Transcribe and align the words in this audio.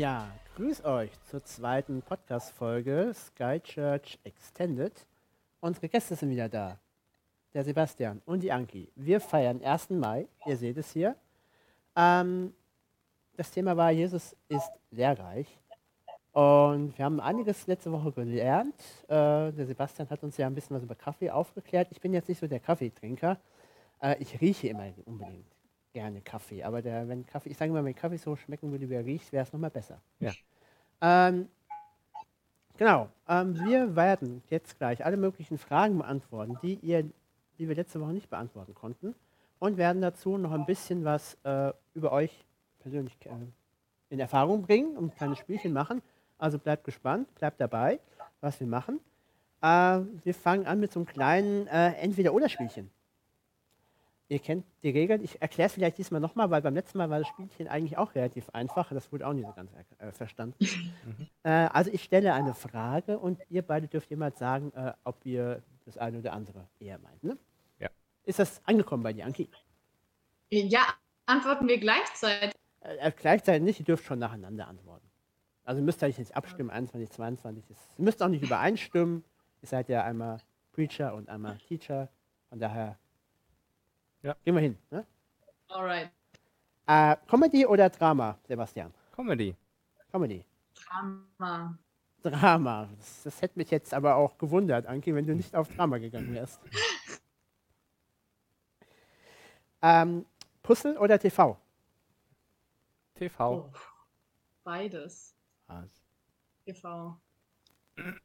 Ja, 0.00 0.30
grüß 0.56 0.86
euch 0.86 1.10
zur 1.24 1.44
zweiten 1.44 2.00
Podcast-Folge 2.00 3.12
Sky 3.12 3.60
Church 3.60 4.18
Extended. 4.24 4.94
Unsere 5.60 5.90
Gäste 5.90 6.16
sind 6.16 6.30
wieder 6.30 6.48
da. 6.48 6.80
Der 7.52 7.64
Sebastian 7.64 8.22
und 8.24 8.42
die 8.42 8.50
Anki. 8.50 8.90
Wir 8.96 9.20
feiern 9.20 9.62
1. 9.62 9.90
Mai, 9.90 10.26
ihr 10.46 10.56
seht 10.56 10.78
es 10.78 10.90
hier. 10.92 11.16
Ähm, 11.94 12.54
das 13.36 13.50
Thema 13.50 13.76
war, 13.76 13.90
Jesus 13.90 14.34
ist 14.48 14.70
lehrreich. 14.90 15.60
Und 16.32 16.96
wir 16.96 17.04
haben 17.04 17.20
einiges 17.20 17.66
letzte 17.66 17.92
Woche 17.92 18.10
gelernt. 18.12 18.80
Äh, 19.06 19.52
der 19.52 19.66
Sebastian 19.66 20.08
hat 20.08 20.22
uns 20.22 20.38
ja 20.38 20.46
ein 20.46 20.54
bisschen 20.54 20.76
was 20.76 20.82
über 20.82 20.94
Kaffee 20.94 21.30
aufgeklärt. 21.30 21.88
Ich 21.90 22.00
bin 22.00 22.14
jetzt 22.14 22.30
nicht 22.30 22.40
so 22.40 22.46
der 22.46 22.60
Kaffeetrinker. 22.60 23.38
Äh, 24.00 24.16
ich 24.18 24.40
rieche 24.40 24.68
immer 24.68 24.94
unbedingt 25.04 25.59
gerne 25.92 26.20
Kaffee. 26.20 26.62
Aber 26.62 26.82
der, 26.82 27.08
wenn 27.08 27.26
Kaffee, 27.26 27.50
ich 27.50 27.56
sage 27.56 27.70
immer, 27.70 27.84
wenn 27.84 27.94
Kaffee 27.94 28.16
so 28.16 28.36
schmecken 28.36 28.70
würde, 28.70 28.88
wie 28.88 28.94
er 28.94 29.04
riecht, 29.04 29.32
wäre 29.32 29.44
es 29.44 29.52
nochmal 29.52 29.70
besser. 29.70 30.00
Ja. 30.20 30.32
Ähm, 31.00 31.48
genau. 32.76 33.08
Ähm, 33.28 33.58
wir 33.64 33.96
werden 33.96 34.42
jetzt 34.50 34.78
gleich 34.78 35.04
alle 35.04 35.16
möglichen 35.16 35.58
Fragen 35.58 35.98
beantworten, 35.98 36.58
die, 36.62 36.74
ihr, 36.74 37.04
die 37.58 37.68
wir 37.68 37.74
letzte 37.74 38.00
Woche 38.00 38.12
nicht 38.12 38.30
beantworten 38.30 38.74
konnten. 38.74 39.14
Und 39.58 39.76
werden 39.76 40.00
dazu 40.00 40.38
noch 40.38 40.52
ein 40.52 40.64
bisschen 40.64 41.04
was 41.04 41.36
äh, 41.44 41.72
über 41.94 42.12
euch 42.12 42.44
persönlich 42.78 43.16
äh, 43.26 43.30
in 44.08 44.18
Erfahrung 44.18 44.62
bringen 44.62 44.96
und 44.96 45.04
ein 45.04 45.14
kleines 45.14 45.38
Spielchen 45.38 45.72
machen. 45.72 46.02
Also 46.38 46.58
bleibt 46.58 46.84
gespannt, 46.84 47.32
bleibt 47.34 47.60
dabei, 47.60 48.00
was 48.40 48.58
wir 48.58 48.66
machen. 48.66 49.00
Äh, 49.60 50.00
wir 50.24 50.34
fangen 50.34 50.66
an 50.66 50.80
mit 50.80 50.92
so 50.92 51.00
einem 51.00 51.06
kleinen 51.06 51.66
äh, 51.66 51.92
Entweder-Oder-Spielchen. 51.96 52.90
Ihr 54.30 54.38
kennt 54.38 54.64
die 54.84 54.90
Regeln. 54.90 55.24
Ich 55.24 55.42
erkläre 55.42 55.66
es 55.66 55.72
vielleicht 55.72 55.98
diesmal 55.98 56.20
nochmal, 56.20 56.48
weil 56.52 56.62
beim 56.62 56.74
letzten 56.74 56.98
Mal 56.98 57.10
war 57.10 57.18
das 57.18 57.26
Spielchen 57.26 57.66
eigentlich 57.66 57.98
auch 57.98 58.14
relativ 58.14 58.48
einfach. 58.50 58.88
Das 58.90 59.10
wurde 59.10 59.26
auch 59.26 59.32
nicht 59.32 59.44
so 59.44 59.52
ganz 59.52 59.72
äh, 59.98 60.12
verstanden. 60.12 60.56
Äh, 61.42 61.70
also 61.72 61.90
ich 61.90 62.04
stelle 62.04 62.34
eine 62.34 62.52
Frage 62.52 63.18
und 63.18 63.40
ihr 63.48 63.62
beide 63.62 63.88
dürft 63.88 64.10
jemals 64.10 64.38
sagen, 64.38 64.72
äh, 64.74 64.92
ob 65.04 65.24
ihr 65.24 65.62
das 65.86 65.96
eine 65.96 66.18
oder 66.18 66.34
andere 66.34 66.68
eher 66.78 66.98
meint. 66.98 67.24
Ne? 67.24 67.38
Ja. 67.78 67.88
Ist 68.24 68.38
das 68.38 68.60
angekommen 68.66 69.02
bei 69.02 69.14
dir, 69.14 69.24
Anki? 69.24 69.48
Ja, 70.50 70.82
antworten 71.24 71.66
wir 71.66 71.78
gleichzeitig. 71.78 72.52
Äh, 72.82 72.96
äh, 72.96 73.10
gleichzeitig 73.10 73.62
nicht, 73.62 73.80
ihr 73.80 73.86
dürft 73.86 74.04
schon 74.04 74.18
nacheinander 74.18 74.68
antworten. 74.68 75.10
Also 75.64 75.80
müsst 75.80 76.02
ihr 76.02 76.08
euch 76.08 76.18
nicht 76.18 76.36
abstimmen, 76.36 76.68
21, 76.68 77.10
22. 77.10 77.70
Ist, 77.70 77.80
ihr 77.98 78.04
müsst 78.04 78.22
auch 78.22 78.28
nicht 78.28 78.42
übereinstimmen. 78.42 79.24
Ihr 79.62 79.68
seid 79.68 79.88
ja 79.88 80.04
einmal 80.04 80.42
Preacher 80.72 81.14
und 81.14 81.30
einmal 81.30 81.56
Teacher. 81.56 82.10
Von 82.50 82.60
daher 82.60 82.98
Ja. 84.22 84.36
gehen 84.44 84.54
wir 84.54 84.60
hin. 84.60 84.78
Ne? 84.90 85.06
Alright. 85.68 86.10
Äh, 86.86 87.16
Comedy 87.28 87.66
oder 87.66 87.88
Drama, 87.88 88.38
Sebastian? 88.46 88.92
Comedy. 89.12 89.54
Comedy. 90.10 90.44
Drama. 90.74 91.78
Drama. 92.22 92.88
Das, 92.98 93.22
das 93.22 93.42
hätte 93.42 93.58
mich 93.58 93.70
jetzt 93.70 93.94
aber 93.94 94.16
auch 94.16 94.36
gewundert, 94.36 94.86
Anki, 94.86 95.14
wenn 95.14 95.26
du 95.26 95.34
nicht 95.34 95.54
auf 95.54 95.68
Drama 95.68 95.98
gegangen 95.98 96.34
wärst. 96.34 96.60
ähm, 99.82 100.26
Puzzle 100.62 100.98
oder 100.98 101.18
TV? 101.18 101.56
TV. 103.14 103.52
Oh. 103.52 103.72
Beides. 104.64 105.34
Was? 105.66 105.88
TV. 106.64 107.16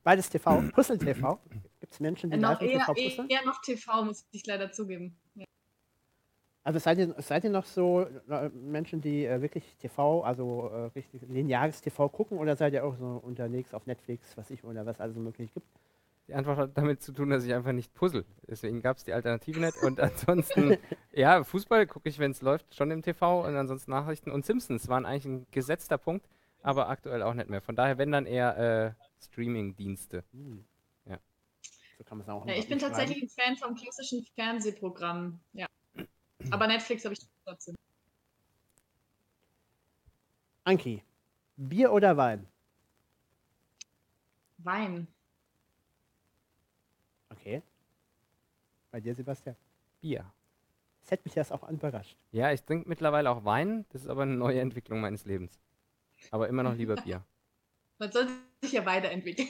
Beides 0.03 0.29
TV. 0.29 0.61
Puzzle 0.73 0.97
TV. 0.97 1.39
Gibt 1.79 1.93
es 1.93 1.99
Menschen, 1.99 2.29
die 2.31 2.37
Äh, 2.37 2.39
noch 2.39 2.59
eher, 2.61 2.85
TV 2.93 3.25
eher 3.27 3.45
noch 3.45 3.61
TV, 3.61 4.03
muss 4.03 4.25
ich 4.31 4.45
leider 4.45 4.71
zugeben. 4.71 5.17
Ja. 5.35 5.45
Also 6.65 6.79
seid 6.79 6.97
ihr, 6.97 7.13
seid 7.19 7.43
ihr 7.43 7.51
noch 7.51 7.65
so 7.65 8.07
äh, 8.27 8.49
Menschen, 8.49 8.99
die 8.99 9.23
äh, 9.23 9.39
wirklich 9.39 9.77
TV, 9.77 10.23
also 10.23 10.69
äh, 10.73 10.85
richtig 10.95 11.21
lineares 11.29 11.79
TV 11.79 12.09
gucken 12.09 12.39
oder 12.39 12.55
seid 12.55 12.73
ihr 12.73 12.83
auch 12.83 12.97
so 12.97 13.21
unterwegs 13.23 13.71
auf 13.75 13.85
Netflix, 13.85 14.35
was 14.35 14.49
ich 14.49 14.63
oder 14.63 14.83
was 14.83 14.99
alles 14.99 15.15
möglich 15.15 15.53
gibt? 15.53 15.67
Die 16.27 16.33
Antwort 16.33 16.57
hat 16.57 16.71
damit 16.75 17.03
zu 17.03 17.11
tun, 17.11 17.29
dass 17.29 17.45
ich 17.45 17.53
einfach 17.53 17.71
nicht 17.71 17.93
puzzle. 17.93 18.25
Deswegen 18.47 18.81
gab 18.81 18.97
es 18.97 19.03
die 19.03 19.13
Alternative 19.13 19.59
nicht. 19.59 19.77
Und 19.83 19.99
ansonsten, 19.99 20.77
ja, 21.13 21.43
Fußball 21.43 21.85
gucke 21.85 22.09
ich, 22.09 22.17
wenn 22.17 22.31
es 22.31 22.41
läuft, 22.41 22.73
schon 22.73 22.89
im 22.89 23.03
TV. 23.03 23.45
Und 23.45 23.55
ansonsten 23.55 23.91
Nachrichten. 23.91 24.31
Und 24.31 24.43
Simpsons 24.43 24.87
waren 24.87 25.05
eigentlich 25.05 25.25
ein 25.25 25.45
gesetzter 25.51 25.99
Punkt, 25.99 26.27
aber 26.63 26.89
aktuell 26.89 27.21
auch 27.21 27.35
nicht 27.35 27.47
mehr. 27.47 27.61
Von 27.61 27.75
daher, 27.75 27.99
wenn 27.99 28.11
dann 28.11 28.25
eher 28.25 28.57
äh, 28.57 29.23
Streaming-Dienste. 29.23 30.23
Hm. 30.31 30.65
Ja. 31.05 31.19
So 31.99 32.03
kann 32.03 32.17
man 32.17 32.25
es 32.25 32.33
auch 32.33 32.47
Ja, 32.47 32.55
ich 32.55 32.67
bin 32.67 32.79
tatsächlich 32.79 33.21
ein 33.21 33.29
Fan 33.29 33.55
vom 33.55 33.75
klassischen 33.75 34.25
Fernsehprogramm. 34.33 35.39
Ja. 35.53 35.64
Aber 36.51 36.67
Netflix 36.67 37.03
habe 37.05 37.13
ich 37.13 37.19
trotzdem. 37.45 37.75
Anki, 40.63 41.03
Bier 41.57 41.91
oder 41.91 42.17
Wein? 42.17 42.47
Wein. 44.57 45.07
Okay. 47.29 47.61
Bei 48.91 48.99
dir, 48.99 49.13
Sebastian? 49.13 49.55
Bier. 50.01 50.25
Das 51.01 51.11
hätte 51.11 51.23
mich 51.25 51.35
das 51.35 51.51
auch 51.51 51.69
überrascht. 51.69 52.17
Ja, 52.31 52.51
ich 52.51 52.63
trinke 52.63 52.89
mittlerweile 52.89 53.29
auch 53.29 53.45
Wein. 53.45 53.85
Das 53.89 54.01
ist 54.01 54.07
aber 54.07 54.23
eine 54.23 54.35
neue 54.35 54.59
Entwicklung 54.59 55.01
meines 55.01 55.25
Lebens. 55.25 55.59
Aber 56.31 56.47
immer 56.49 56.63
noch 56.63 56.73
lieber 56.73 56.95
Bier. 56.95 57.23
Man 57.99 58.11
sollte 58.11 58.31
sich 58.61 58.71
ja 58.71 58.85
weiterentwickeln. 58.85 59.49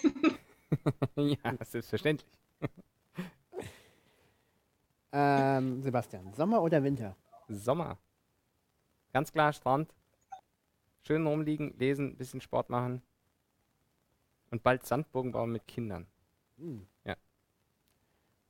ja, 1.15 1.65
selbstverständlich. 1.65 2.29
Ähm, 5.17 5.81
Sebastian, 5.81 6.33
Sommer 6.33 6.61
oder 6.61 6.83
Winter? 6.83 7.15
Sommer. 7.47 7.97
Ganz 9.13 9.31
klar 9.31 9.53
Strand. 9.53 9.93
Schön 11.03 11.25
rumliegen, 11.25 11.73
lesen, 11.77 12.17
bisschen 12.17 12.41
Sport 12.41 12.69
machen. 12.69 13.01
Und 14.51 14.61
bald 14.61 14.85
Sandburgen 14.85 15.31
bauen 15.31 15.53
mit 15.53 15.65
Kindern. 15.67 16.05
Hm. 16.57 16.85
Ja. 17.05 17.15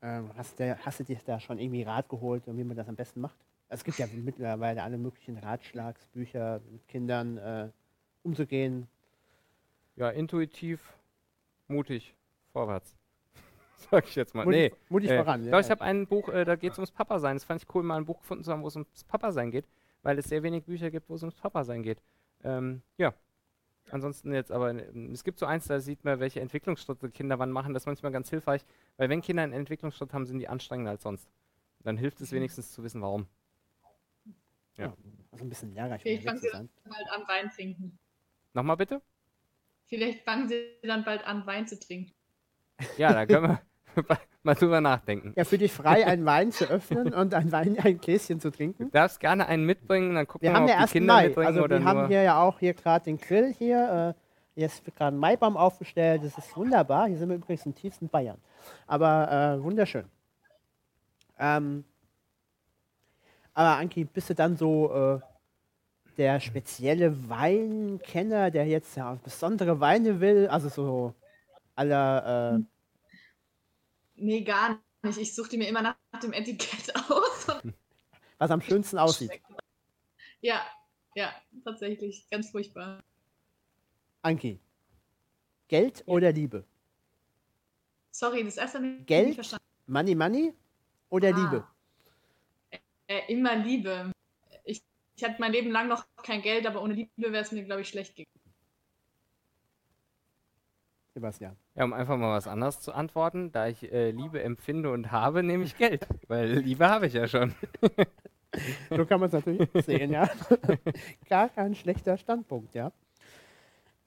Ähm, 0.01 0.31
hast, 0.35 0.59
du, 0.59 0.75
hast 0.83 0.99
du 0.99 1.03
dir 1.03 1.19
da 1.23 1.39
schon 1.39 1.59
irgendwie 1.59 1.83
Rat 1.83 2.09
geholt, 2.09 2.47
wie 2.47 2.63
man 2.63 2.75
das 2.75 2.87
am 2.87 2.95
besten 2.95 3.21
macht? 3.21 3.37
Es 3.69 3.83
gibt 3.83 3.99
ja 3.99 4.07
mittlerweile 4.11 4.81
alle 4.81 4.97
möglichen 4.97 5.37
Ratschlagsbücher 5.37 6.61
mit 6.71 6.87
Kindern 6.87 7.37
äh, 7.37 7.69
umzugehen. 8.23 8.87
Ja, 9.97 10.09
intuitiv, 10.09 10.97
mutig, 11.67 12.15
vorwärts. 12.53 12.97
Sag 13.91 14.07
ich 14.07 14.15
jetzt 14.15 14.33
mal. 14.35 14.45
Mutig, 14.45 14.71
nee, 14.73 14.77
mutig 14.89 15.09
äh, 15.09 15.17
voran. 15.17 15.41
Ich 15.41 15.45
Ja. 15.47 15.51
glaube, 15.51 15.61
ich 15.65 15.71
habe 15.71 15.81
ein 15.81 16.07
Buch, 16.07 16.29
äh, 16.29 16.45
da 16.45 16.55
geht 16.55 16.71
es 16.73 16.77
ums 16.77 16.91
Papa 16.91 17.19
sein. 17.19 17.35
Das 17.35 17.43
fand 17.43 17.61
ich 17.61 17.75
cool, 17.75 17.83
mal 17.83 17.97
ein 17.97 18.05
Buch 18.05 18.19
gefunden 18.19 18.43
zu 18.43 18.51
haben, 18.51 18.63
wo 18.63 18.67
es 18.67 18.75
ums 18.75 19.03
Papa 19.03 19.31
sein 19.31 19.51
geht, 19.51 19.65
weil 20.03 20.17
es 20.17 20.27
sehr 20.29 20.43
wenig 20.43 20.63
Bücher 20.65 20.91
gibt, 20.91 21.09
wo 21.09 21.15
es 21.15 21.23
ums 21.23 21.35
Papa 21.35 21.63
sein 21.63 21.83
geht. 21.83 22.01
Ähm, 22.43 22.81
ja. 22.97 23.13
Ansonsten 23.91 24.33
jetzt 24.33 24.51
aber, 24.51 24.71
ähm, 24.71 25.11
es 25.11 25.23
gibt 25.23 25.37
so 25.37 25.45
eins, 25.45 25.67
da 25.67 25.79
sieht 25.79 26.03
man, 26.03 26.19
welche 26.19 26.39
Entwicklungsschritte 26.41 27.09
Kinder 27.11 27.37
wann 27.37 27.51
machen. 27.51 27.73
Das 27.73 27.83
ist 27.83 27.87
manchmal 27.87 28.11
ganz 28.11 28.29
hilfreich, 28.29 28.65
weil 28.97 29.09
wenn 29.09 29.21
Kinder 29.21 29.43
einen 29.43 29.53
Entwicklungsschritt 29.53 30.13
haben, 30.13 30.25
sind 30.25 30.39
die 30.39 30.47
anstrengender 30.47 30.91
als 30.91 31.03
sonst. 31.03 31.29
Dann 31.83 31.97
hilft 31.97 32.19
es 32.21 32.31
wenigstens 32.31 32.71
zu 32.71 32.83
wissen, 32.83 33.01
warum. 33.01 33.27
Ja. 34.77 34.95
Also 35.31 35.45
ein 35.45 35.49
bisschen 35.49 35.73
lehrreich, 35.73 36.01
Vielleicht 36.01 36.23
fangen 36.23 36.39
sie 36.39 36.49
dann 36.51 36.69
bald 36.83 37.07
an 37.11 37.27
Wein 37.27 37.49
trinken. 37.51 37.99
Nochmal 38.53 38.77
bitte? 38.77 39.01
Vielleicht 39.85 40.23
fangen 40.23 40.47
sie 40.47 40.65
dann 40.81 41.03
bald 41.05 41.25
an 41.27 41.45
Wein 41.45 41.67
zu 41.67 41.79
trinken. 41.79 42.13
Ja, 42.97 43.13
da 43.13 43.25
können 43.25 43.47
wir 43.47 43.61
mal 44.43 44.55
drüber 44.55 44.81
nachdenken. 44.81 45.33
Ja, 45.35 45.43
für 45.45 45.57
dich 45.57 45.71
frei, 45.71 46.05
einen 46.05 46.25
Wein 46.25 46.51
zu 46.51 46.65
öffnen 46.69 47.13
und 47.13 47.33
ein, 47.33 47.51
Wein, 47.51 47.77
ein 47.83 47.97
Gläschen 47.99 48.39
zu 48.39 48.51
Du 48.51 48.57
trinken. 48.57 48.91
darfst 48.91 49.19
gerne 49.19 49.47
einen 49.47 49.65
mitbringen, 49.65 50.15
dann 50.15 50.27
gucken 50.27 50.45
Wir 50.47 50.51
wir, 50.51 50.55
haben 50.55 50.65
mal, 50.65 50.71
ja 50.71 50.81
ob 50.83 50.87
die 50.87 50.91
Kinder 50.93 51.13
Mai. 51.15 51.25
mitbringen 51.27 51.47
Also 51.47 51.63
oder 51.63 51.79
wir 51.79 51.85
haben 51.85 52.07
hier 52.07 52.21
ja 52.23 52.41
auch 52.41 52.59
hier 52.59 52.73
gerade 52.73 53.05
den 53.05 53.17
Grill 53.17 53.53
hier. 53.57 54.15
Äh, 54.55 54.59
jetzt 54.61 54.85
wird 54.85 54.95
gerade 54.95 55.15
ein 55.15 55.19
Maibaum 55.19 55.57
aufgestellt. 55.57 56.23
Das 56.23 56.37
ist 56.37 56.55
wunderbar. 56.55 57.07
Hier 57.07 57.17
sind 57.17 57.29
wir 57.29 57.35
übrigens 57.37 57.65
im 57.65 57.75
tiefsten 57.75 58.09
Bayern. 58.09 58.37
Aber 58.87 59.57
äh, 59.59 59.63
wunderschön. 59.63 60.05
Ähm, 61.39 61.83
aber 63.53 63.77
Anki, 63.77 64.03
bist 64.05 64.29
du 64.29 64.35
dann 64.35 64.57
so 64.57 64.93
äh, 64.93 65.19
der 66.17 66.39
spezielle 66.39 67.29
Weinkenner, 67.29 68.51
der 68.51 68.65
jetzt 68.67 68.95
ja 68.97 69.17
besondere 69.23 69.79
Weine 69.79 70.19
will? 70.19 70.47
Also 70.47 70.69
so 70.69 71.13
aller 71.75 72.55
äh, 72.57 72.59
Nee, 74.15 74.41
gar 74.41 74.79
nicht. 75.03 75.17
Ich 75.17 75.35
suche 75.35 75.49
die 75.49 75.57
mir 75.57 75.67
immer 75.67 75.81
nach 75.81 75.95
dem 76.21 76.33
Etikett 76.33 76.93
aus. 77.09 77.47
was 78.37 78.51
am 78.51 78.61
schönsten 78.61 78.97
aussieht. 78.97 79.31
Ja, 80.41 80.65
ja, 81.15 81.33
tatsächlich. 81.63 82.27
Ganz 82.29 82.49
furchtbar. 82.49 83.03
Anki, 84.21 84.59
Geld 85.67 86.03
oder 86.07 86.31
Liebe? 86.31 86.65
Sorry, 88.11 88.43
das 88.43 88.57
erste 88.57 88.79
ich 88.79 89.05
Geld? 89.05 89.27
nicht 89.27 89.35
verstanden. 89.35 89.65
Money, 89.87 90.15
Money 90.15 90.53
oder 91.09 91.29
Ah. 91.35 91.37
Liebe? 91.39 91.67
Äh, 93.07 93.31
immer 93.31 93.55
Liebe. 93.55 94.11
Ich, 94.63 94.81
ich 95.15 95.23
hatte 95.23 95.35
mein 95.39 95.51
Leben 95.51 95.69
lang 95.69 95.87
noch 95.87 96.05
kein 96.23 96.41
Geld, 96.41 96.65
aber 96.65 96.81
ohne 96.81 96.93
Liebe 96.95 97.11
wäre 97.17 97.43
es 97.43 97.51
mir, 97.51 97.63
glaube 97.63 97.81
ich, 97.81 97.89
schlecht 97.89 98.15
gegangen. 98.15 98.31
Sebastian. 101.15 101.55
Ja, 101.75 101.85
um 101.85 101.93
einfach 101.93 102.17
mal 102.17 102.35
was 102.35 102.45
anderes 102.45 102.81
zu 102.81 102.93
antworten, 102.93 103.53
da 103.53 103.67
ich 103.67 103.89
äh, 103.89 104.11
Liebe 104.11 104.43
empfinde 104.43 104.91
und 104.91 105.13
habe, 105.13 105.43
nehme 105.43 105.63
ich 105.63 105.77
Geld. 105.77 106.05
Weil 106.27 106.59
Liebe 106.59 106.89
habe 106.89 107.07
ich 107.07 107.13
ja 107.13 107.25
schon. 107.25 107.55
So 108.89 109.05
kann 109.05 109.21
man 109.21 109.27
es 109.27 109.33
natürlich 109.33 109.69
sehen, 109.85 110.11
ja. 110.11 110.29
Gar 111.29 111.49
kein 111.49 111.73
schlechter 111.73 112.17
Standpunkt, 112.17 112.75
ja. 112.75 112.91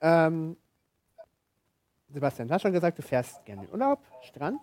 Ähm, 0.01 0.55
Sebastian, 2.09 2.47
du 2.47 2.53
hast 2.53 2.61
schon 2.61 2.73
gesagt, 2.73 2.99
du 2.99 3.01
fährst 3.01 3.43
gerne 3.43 3.63
in 3.63 3.71
Urlaub, 3.71 3.99
Strand. 4.21 4.61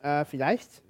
Äh, 0.00 0.24
vielleicht 0.24 0.82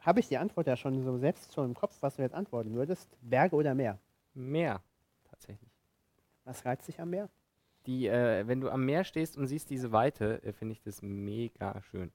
habe 0.00 0.20
ich 0.20 0.28
die 0.28 0.38
Antwort 0.38 0.66
ja 0.66 0.76
schon 0.76 1.02
so 1.02 1.18
selbst 1.18 1.52
schon 1.52 1.66
im 1.66 1.74
Kopf, 1.74 1.98
was 2.00 2.16
du 2.16 2.22
jetzt 2.22 2.34
antworten 2.34 2.72
würdest. 2.72 3.14
Berge 3.20 3.56
oder 3.56 3.74
Meer? 3.74 3.98
Meer, 4.32 4.80
tatsächlich. 5.30 5.70
Was 6.44 6.64
reizt 6.64 6.88
dich 6.88 6.98
am 6.98 7.10
Meer? 7.10 7.28
Die, 7.86 8.06
äh, 8.06 8.46
wenn 8.46 8.60
du 8.60 8.70
am 8.70 8.84
Meer 8.84 9.04
stehst 9.04 9.36
und 9.36 9.46
siehst 9.46 9.70
diese 9.70 9.92
Weite, 9.92 10.42
äh, 10.42 10.52
finde 10.52 10.72
ich 10.72 10.82
das 10.82 11.02
mega 11.02 11.80
schön. 11.82 12.12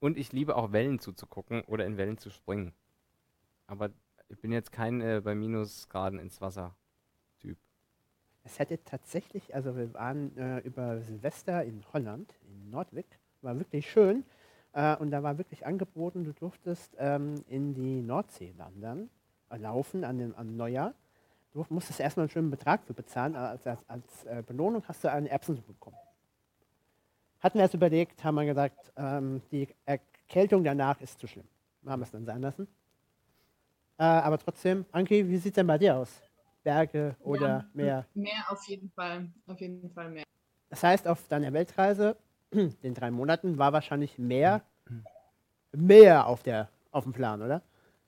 Und 0.00 0.18
ich 0.18 0.32
liebe 0.32 0.56
auch 0.56 0.72
Wellen 0.72 0.98
zuzugucken 0.98 1.62
oder 1.62 1.86
in 1.86 1.96
Wellen 1.96 2.18
zu 2.18 2.30
springen. 2.30 2.72
Aber 3.66 3.90
ich 4.28 4.38
bin 4.38 4.52
jetzt 4.52 4.72
kein 4.72 5.00
äh, 5.00 5.20
bei 5.22 5.34
Minusgraden 5.34 6.18
ins 6.18 6.40
Wasser 6.40 6.74
Typ. 7.40 7.58
Es 8.44 8.58
hätte 8.58 8.82
tatsächlich, 8.84 9.54
also 9.54 9.76
wir 9.76 9.92
waren 9.94 10.36
äh, 10.36 10.58
über 10.60 11.00
Silvester 11.00 11.64
in 11.64 11.84
Holland, 11.92 12.34
in 12.48 12.70
Nordwijk, 12.70 13.06
war 13.40 13.58
wirklich 13.58 13.90
schön. 13.90 14.24
Äh, 14.72 14.96
und 14.96 15.10
da 15.10 15.22
war 15.22 15.38
wirklich 15.38 15.66
angeboten, 15.66 16.24
du 16.24 16.32
durftest 16.32 16.96
ähm, 16.98 17.44
in 17.48 17.74
die 17.74 18.00
Nordsee 18.02 18.54
wandern, 18.56 19.10
äh, 19.50 19.58
laufen 19.58 20.04
an 20.04 20.18
dem, 20.18 20.34
am 20.34 20.56
Neujahr. 20.56 20.94
Du 21.52 21.66
musstest 21.68 22.00
erstmal 22.00 22.24
einen 22.24 22.30
schönen 22.30 22.50
Betrag 22.50 22.82
für 22.84 22.94
bezahlen, 22.94 23.36
als, 23.36 23.66
als, 23.66 23.86
als 23.88 24.24
äh, 24.24 24.42
Belohnung 24.46 24.82
hast 24.88 25.04
du 25.04 25.10
eine 25.10 25.28
Erbsensuppe 25.28 25.72
bekommen. 25.72 25.96
Hatten 27.40 27.58
wir 27.58 27.66
es 27.66 27.74
überlegt, 27.74 28.24
haben 28.24 28.36
wir 28.36 28.46
gesagt, 28.46 28.92
ähm, 28.96 29.42
die 29.50 29.68
Erkältung 29.84 30.64
danach 30.64 31.00
ist 31.00 31.18
zu 31.18 31.26
schlimm. 31.26 31.46
Wir 31.82 31.92
haben 31.92 32.02
es 32.02 32.10
dann 32.10 32.24
sein 32.24 32.40
lassen. 32.40 32.66
Äh, 33.98 34.04
aber 34.04 34.38
trotzdem, 34.38 34.86
Anki, 34.92 35.28
wie 35.28 35.36
sieht 35.36 35.52
es 35.52 35.56
denn 35.56 35.66
bei 35.66 35.76
dir 35.76 35.96
aus? 35.96 36.22
Berge 36.62 37.16
oder 37.20 37.48
Ja, 37.48 37.64
Meer? 37.74 38.06
Mehr 38.14 38.44
auf 38.48 38.64
jeden 38.66 38.90
Fall. 38.90 39.28
Auf 39.46 39.60
jeden 39.60 39.90
Fall 39.90 40.10
mehr. 40.10 40.24
Das 40.70 40.82
heißt, 40.82 41.06
auf 41.06 41.28
deiner 41.28 41.52
Weltreise, 41.52 42.16
den 42.52 42.94
drei 42.94 43.10
Monaten, 43.10 43.58
war 43.58 43.72
wahrscheinlich 43.74 44.18
mehr, 44.18 44.62
mehr 45.72 46.26
auf, 46.26 46.42
der, 46.42 46.68
auf 46.92 47.04
dem 47.04 47.12
Plan, 47.12 47.42
oder? 47.42 47.60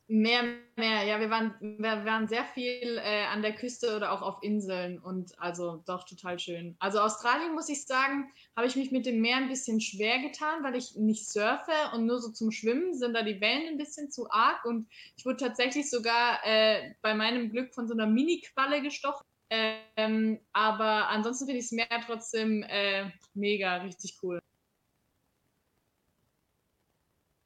Mehr, 0.07 0.43
mehr. 0.77 1.03
Ja, 1.05 1.19
wir 1.19 1.31
waren, 1.31 1.55
wir 1.61 2.05
waren 2.05 2.29
sehr 2.29 2.45
viel 2.45 2.99
äh, 3.03 3.25
an 3.25 3.41
der 3.41 3.55
Küste 3.55 3.97
oder 3.97 4.13
auch 4.13 4.21
auf 4.21 4.43
Inseln 4.43 4.99
und 4.99 5.39
also 5.41 5.83
doch 5.87 6.05
total 6.05 6.39
schön. 6.39 6.77
Also 6.79 7.01
Australien, 7.01 7.55
muss 7.55 7.71
ich 7.71 7.87
sagen, 7.87 8.31
habe 8.55 8.67
ich 8.67 8.77
mich 8.77 8.91
mit 8.93 9.07
dem 9.07 9.23
Meer 9.23 9.39
ein 9.39 9.49
bisschen 9.49 9.81
schwer 9.81 10.19
getan, 10.19 10.63
weil 10.63 10.77
ich 10.77 10.95
nicht 10.97 11.27
surfe 11.27 11.73
und 11.95 12.05
nur 12.05 12.19
so 12.21 12.31
zum 12.33 12.51
Schwimmen 12.51 12.93
sind 12.93 13.15
da 13.15 13.23
die 13.23 13.41
Wellen 13.41 13.67
ein 13.67 13.79
bisschen 13.79 14.11
zu 14.11 14.31
arg 14.31 14.67
und 14.67 14.89
ich 15.17 15.25
wurde 15.25 15.39
tatsächlich 15.39 15.89
sogar 15.89 16.39
äh, 16.45 16.93
bei 17.01 17.15
meinem 17.15 17.49
Glück 17.51 17.75
von 17.75 17.89
so 17.89 17.95
einer 17.95 18.07
Mini-Qualle 18.07 18.83
gestochen. 18.83 19.25
Ähm, 19.49 20.39
aber 20.53 21.09
ansonsten 21.09 21.47
finde 21.47 21.61
ich 21.61 21.67
das 21.67 21.73
Meer 21.73 22.03
trotzdem 22.05 22.63
äh, 22.69 23.11
mega, 23.33 23.77
richtig 23.77 24.19
cool. 24.23 24.39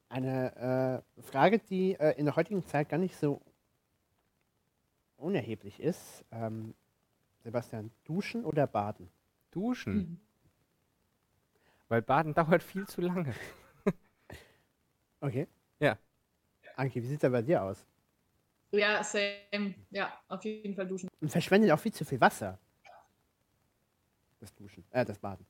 Eine 0.09 1.03
äh, 1.17 1.21
Frage, 1.21 1.59
die 1.59 1.93
äh, 1.93 2.17
in 2.17 2.25
der 2.25 2.35
heutigen 2.35 2.65
Zeit 2.65 2.89
gar 2.89 2.97
nicht 2.97 3.15
so 3.15 3.41
unerheblich 5.17 5.79
ist. 5.79 6.25
Ähm, 6.31 6.73
Sebastian, 7.43 7.91
duschen 8.03 8.43
oder 8.43 8.67
baden? 8.67 9.09
Duschen. 9.51 9.95
Mhm. 9.95 10.19
Weil 11.87 12.01
Baden 12.01 12.33
dauert 12.33 12.63
viel 12.63 12.87
zu 12.87 13.01
lange. 13.01 13.33
Okay. 15.21 15.47
Ja. 15.79 15.97
Anki, 16.77 17.03
wie 17.03 17.07
sieht 17.07 17.21
es 17.21 17.29
bei 17.29 17.41
dir 17.41 17.61
aus? 17.61 17.85
Ja, 18.71 19.03
same. 19.03 19.75
Ja, 19.89 20.17
auf 20.29 20.45
jeden 20.45 20.75
Fall 20.75 20.87
duschen. 20.87 21.09
Und 21.19 21.29
verschwendet 21.29 21.71
auch 21.71 21.79
viel 21.79 21.91
zu 21.91 22.05
viel 22.05 22.21
Wasser. 22.21 22.57
Das 24.39 24.55
Duschen, 24.55 24.85
äh, 24.91 25.03
das 25.03 25.19
Baden. 25.19 25.45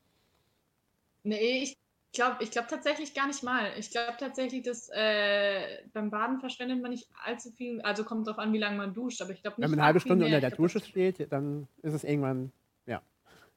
Nee, 1.21 1.63
ich 1.63 1.77
glaube 2.13 2.43
ich 2.43 2.51
glaub 2.51 2.67
tatsächlich 2.67 3.13
gar 3.13 3.27
nicht 3.27 3.43
mal. 3.43 3.71
Ich 3.77 3.91
glaube 3.91 4.15
tatsächlich, 4.19 4.63
dass 4.63 4.89
äh, 4.89 5.83
beim 5.93 6.09
Baden 6.09 6.39
verschwendet 6.39 6.81
man 6.81 6.91
nicht 6.91 7.07
allzu 7.23 7.51
viel. 7.51 7.81
Also 7.81 8.03
kommt 8.03 8.27
drauf 8.27 8.39
an, 8.39 8.53
wie 8.53 8.57
lange 8.57 8.77
man 8.77 8.93
duscht, 8.93 9.21
aber 9.21 9.31
ich 9.31 9.41
glaube 9.41 9.59
nicht. 9.59 9.65
Wenn 9.65 9.71
man 9.71 9.79
eine 9.79 9.85
halbe 9.87 9.99
Stunde 9.99 10.25
unter 10.25 10.39
der 10.39 10.49
Ich 10.49 10.55
Dusche 10.55 10.79
steht, 10.79 11.31
dann 11.31 11.67
ist 11.81 11.93
es 11.93 12.03
irgendwann, 12.03 12.51
ja. 12.85 13.01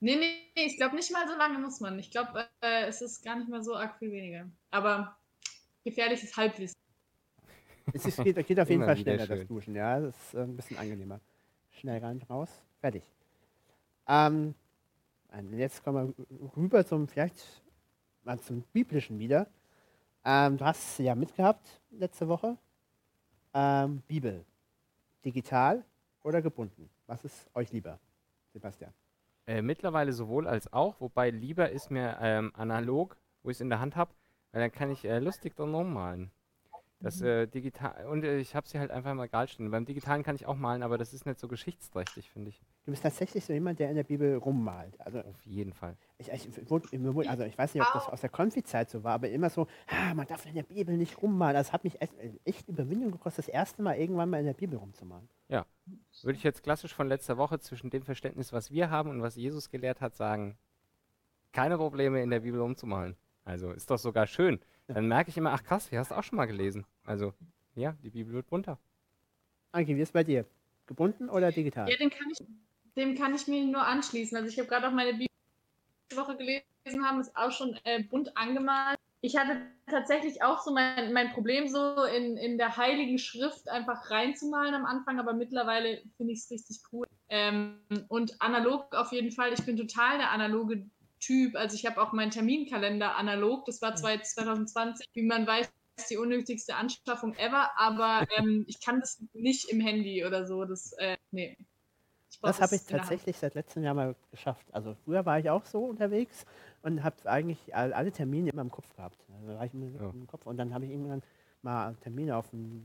Nee, 0.00 0.16
nee, 0.16 0.34
nee, 0.56 0.66
ich 0.66 0.76
glaube 0.76 0.96
nicht 0.96 1.10
mal 1.12 1.26
so 1.26 1.36
lange 1.36 1.58
muss 1.58 1.80
man. 1.80 1.98
Ich 1.98 2.10
glaube, 2.10 2.46
äh, 2.60 2.86
es 2.86 3.00
ist 3.00 3.24
gar 3.24 3.36
nicht 3.36 3.48
mal 3.48 3.62
so 3.62 3.74
arg 3.74 3.98
viel 3.98 4.12
weniger. 4.12 4.46
Aber 4.70 5.16
gefährliches 5.84 6.36
Halbwissen. 6.36 6.76
Es 7.92 8.06
ist, 8.06 8.22
geht, 8.22 8.46
geht 8.46 8.60
auf 8.60 8.70
jeden 8.70 8.84
Fall 8.84 8.96
schneller, 8.96 9.26
das. 9.26 9.46
Duschen, 9.46 9.74
ja. 9.74 10.00
Das 10.00 10.14
ist 10.16 10.34
äh, 10.34 10.42
ein 10.42 10.56
bisschen 10.56 10.78
angenehmer. 10.78 11.20
Schnell 11.70 12.04
rein, 12.04 12.22
raus, 12.28 12.50
fertig. 12.80 13.02
Ähm, 14.06 14.54
und 15.32 15.58
jetzt 15.58 15.82
kommen 15.82 16.14
wir 16.16 16.52
rüber 16.56 16.84
zum, 16.84 17.08
vielleicht 17.08 17.61
mal 18.24 18.38
zum 18.40 18.62
Biblischen 18.72 19.18
wieder. 19.18 19.46
Ähm, 20.24 20.56
du 20.56 20.64
hast 20.64 20.98
es 20.98 20.98
ja 20.98 21.14
mitgehabt 21.14 21.80
letzte 21.90 22.28
Woche. 22.28 22.56
Ähm, 23.54 24.02
Bibel. 24.06 24.44
Digital 25.24 25.84
oder 26.22 26.42
gebunden? 26.42 26.88
Was 27.06 27.24
ist 27.24 27.50
euch 27.54 27.72
lieber, 27.72 27.98
Sebastian? 28.52 28.92
Äh, 29.46 29.62
mittlerweile 29.62 30.12
sowohl 30.12 30.46
als 30.46 30.72
auch, 30.72 31.00
wobei 31.00 31.30
lieber 31.30 31.70
ist 31.70 31.90
mir 31.90 32.18
ähm, 32.20 32.52
analog, 32.54 33.16
wo 33.42 33.50
ich 33.50 33.56
es 33.56 33.60
in 33.60 33.70
der 33.70 33.80
Hand 33.80 33.96
habe, 33.96 34.12
weil 34.52 34.62
dann 34.62 34.72
kann 34.72 34.90
ich 34.90 35.04
äh, 35.04 35.18
lustig 35.18 35.56
dran 35.56 35.74
rummalen. 35.74 36.30
Das 37.00 37.20
äh, 37.20 37.48
digital 37.48 38.06
und 38.06 38.22
äh, 38.22 38.38
ich 38.38 38.54
habe 38.54 38.68
sie 38.68 38.78
halt 38.78 38.92
einfach 38.92 39.10
im 39.10 39.18
Regal 39.18 39.48
stehen. 39.48 39.72
Beim 39.72 39.84
digitalen 39.84 40.22
kann 40.22 40.36
ich 40.36 40.46
auch 40.46 40.54
malen, 40.54 40.84
aber 40.84 40.98
das 40.98 41.12
ist 41.12 41.26
nicht 41.26 41.40
so 41.40 41.48
geschichtsträchtig, 41.48 42.30
finde 42.30 42.50
ich. 42.50 42.62
Du 42.84 42.90
bist 42.90 43.02
tatsächlich 43.04 43.44
so 43.44 43.52
jemand, 43.52 43.78
der 43.78 43.90
in 43.90 43.96
der 43.96 44.02
Bibel 44.02 44.36
rummalt. 44.36 45.00
Also 45.00 45.20
Auf 45.20 45.44
jeden 45.46 45.72
Fall. 45.72 45.96
Ich, 46.18 46.28
ich, 46.32 46.70
wurde- 46.70 46.88
also 47.28 47.44
ich 47.44 47.56
weiß 47.56 47.74
nicht, 47.74 47.86
ob 47.86 47.92
das 47.92 48.08
aus 48.08 48.20
der 48.22 48.30
Konfi-Zeit 48.30 48.90
so 48.90 49.04
war, 49.04 49.14
aber 49.14 49.28
immer 49.30 49.50
so, 49.50 49.68
ah, 49.86 50.14
man 50.14 50.26
darf 50.26 50.44
in 50.46 50.54
der 50.54 50.64
Bibel 50.64 50.96
nicht 50.96 51.22
rummalen. 51.22 51.54
Das 51.54 51.72
hat 51.72 51.84
mich 51.84 52.00
echt, 52.02 52.12
echt 52.44 52.68
Überwindung 52.68 53.12
gekostet, 53.12 53.46
das 53.46 53.54
erste 53.54 53.82
Mal 53.82 53.94
irgendwann 53.98 54.30
mal 54.30 54.40
in 54.40 54.46
der 54.46 54.54
Bibel 54.54 54.78
rumzumalen. 54.78 55.28
Würde 56.22 56.36
ich 56.36 56.42
jetzt 56.44 56.62
klassisch 56.62 56.94
von 56.94 57.08
letzter 57.08 57.36
Woche 57.38 57.58
zwischen 57.60 57.90
dem 57.90 58.02
Verständnis, 58.02 58.52
was 58.52 58.70
wir 58.70 58.90
haben 58.90 59.10
und 59.10 59.22
was 59.22 59.34
Jesus 59.36 59.68
gelehrt 59.70 60.00
hat, 60.00 60.14
sagen, 60.14 60.56
keine 61.52 61.76
Probleme 61.76 62.22
in 62.22 62.30
der 62.30 62.40
Bibel 62.40 62.60
umzumalen. 62.60 63.16
Also 63.44 63.70
ist 63.72 63.90
doch 63.90 63.98
sogar 63.98 64.26
schön. 64.26 64.60
Dann 64.86 65.08
merke 65.08 65.30
ich 65.30 65.36
immer, 65.36 65.52
ach 65.52 65.62
krass, 65.64 65.88
die 65.88 65.98
hast 65.98 66.10
du 66.10 66.14
auch 66.16 66.22
schon 66.22 66.36
mal 66.36 66.46
gelesen. 66.46 66.84
Also, 67.04 67.32
ja, 67.74 67.96
die 68.02 68.10
Bibel 68.10 68.32
wird 68.34 68.46
bunter. 68.48 68.78
Anki, 69.72 69.96
wie 69.96 70.00
ist 70.00 70.08
es 70.10 70.12
bei 70.12 70.24
dir? 70.24 70.44
Gebunden 70.86 71.28
oder 71.28 71.50
digital? 71.50 71.88
Ja, 71.90 71.96
dem 71.96 72.10
kann 72.10 72.28
ich, 72.30 72.44
dem 72.96 73.16
kann 73.16 73.34
ich 73.34 73.46
mich 73.48 73.64
nur 73.64 73.86
anschließen. 73.86 74.36
Also 74.36 74.48
ich 74.48 74.58
habe 74.58 74.68
gerade 74.68 74.88
auch 74.88 74.92
meine 74.92 75.12
Bibel 75.12 75.26
diese 76.10 76.20
Woche 76.20 76.36
gelesen 76.36 77.04
haben, 77.04 77.20
ist 77.20 77.36
auch 77.36 77.52
schon 77.52 77.78
äh, 77.84 78.02
bunt 78.02 78.36
angemalt. 78.36 78.98
Ich 79.24 79.36
hatte 79.36 79.62
tatsächlich 79.88 80.42
auch 80.42 80.60
so 80.62 80.72
mein, 80.72 81.12
mein 81.12 81.32
Problem, 81.32 81.68
so 81.68 82.04
in, 82.04 82.36
in 82.36 82.58
der 82.58 82.76
heiligen 82.76 83.18
Schrift 83.18 83.68
einfach 83.68 84.10
reinzumalen 84.10 84.74
am 84.74 84.84
Anfang, 84.84 85.20
aber 85.20 85.32
mittlerweile 85.32 86.02
finde 86.16 86.32
ich 86.32 86.40
es 86.40 86.50
richtig 86.50 86.80
cool. 86.92 87.06
Ähm, 87.28 87.78
und 88.08 88.40
analog 88.42 88.94
auf 88.94 89.12
jeden 89.12 89.30
Fall. 89.30 89.52
Ich 89.52 89.64
bin 89.64 89.76
total 89.76 90.18
der 90.18 90.30
analoge 90.32 90.86
Typ. 91.20 91.54
Also 91.54 91.76
ich 91.76 91.86
habe 91.86 92.02
auch 92.02 92.12
meinen 92.12 92.32
Terminkalender 92.32 93.14
analog. 93.16 93.64
Das 93.66 93.80
war 93.80 93.94
zwei- 93.94 94.18
2020, 94.18 95.06
wie 95.14 95.22
man 95.22 95.46
weiß, 95.46 95.72
die 96.10 96.16
unnötigste 96.16 96.74
Anschaffung 96.74 97.34
ever, 97.36 97.70
aber 97.78 98.26
ähm, 98.36 98.64
ich 98.66 98.80
kann 98.80 98.98
das 99.00 99.22
nicht 99.32 99.68
im 99.70 99.80
Handy 99.80 100.24
oder 100.24 100.46
so. 100.46 100.64
Das, 100.64 100.92
äh, 100.98 101.16
nee. 101.30 101.56
Das 102.42 102.60
habe 102.60 102.74
ich 102.74 102.82
tatsächlich 102.84 103.36
seit 103.38 103.54
letztem 103.54 103.82
Jahr 103.82 103.94
mal 103.94 104.14
geschafft. 104.30 104.66
Also 104.72 104.94
früher 105.04 105.24
war 105.24 105.38
ich 105.38 105.48
auch 105.50 105.64
so 105.64 105.84
unterwegs 105.84 106.44
und 106.82 107.02
habe 107.04 107.16
eigentlich 107.24 107.74
all- 107.74 107.92
alle 107.92 108.10
Termine 108.12 108.50
immer 108.50 108.62
im 108.62 108.70
Kopf 108.70 108.94
gehabt. 108.96 109.18
Also 109.40 109.56
war 109.58 109.64
ich 109.64 109.72
im, 109.74 109.94
Ja. 109.94 110.10
im 110.10 110.26
Kopf 110.26 110.46
und 110.46 110.56
dann 110.56 110.74
habe 110.74 110.84
ich 110.84 110.90
irgendwann 110.90 111.22
mal 111.62 111.94
Termine 112.02 112.36
auf 112.36 112.48
den 112.50 112.84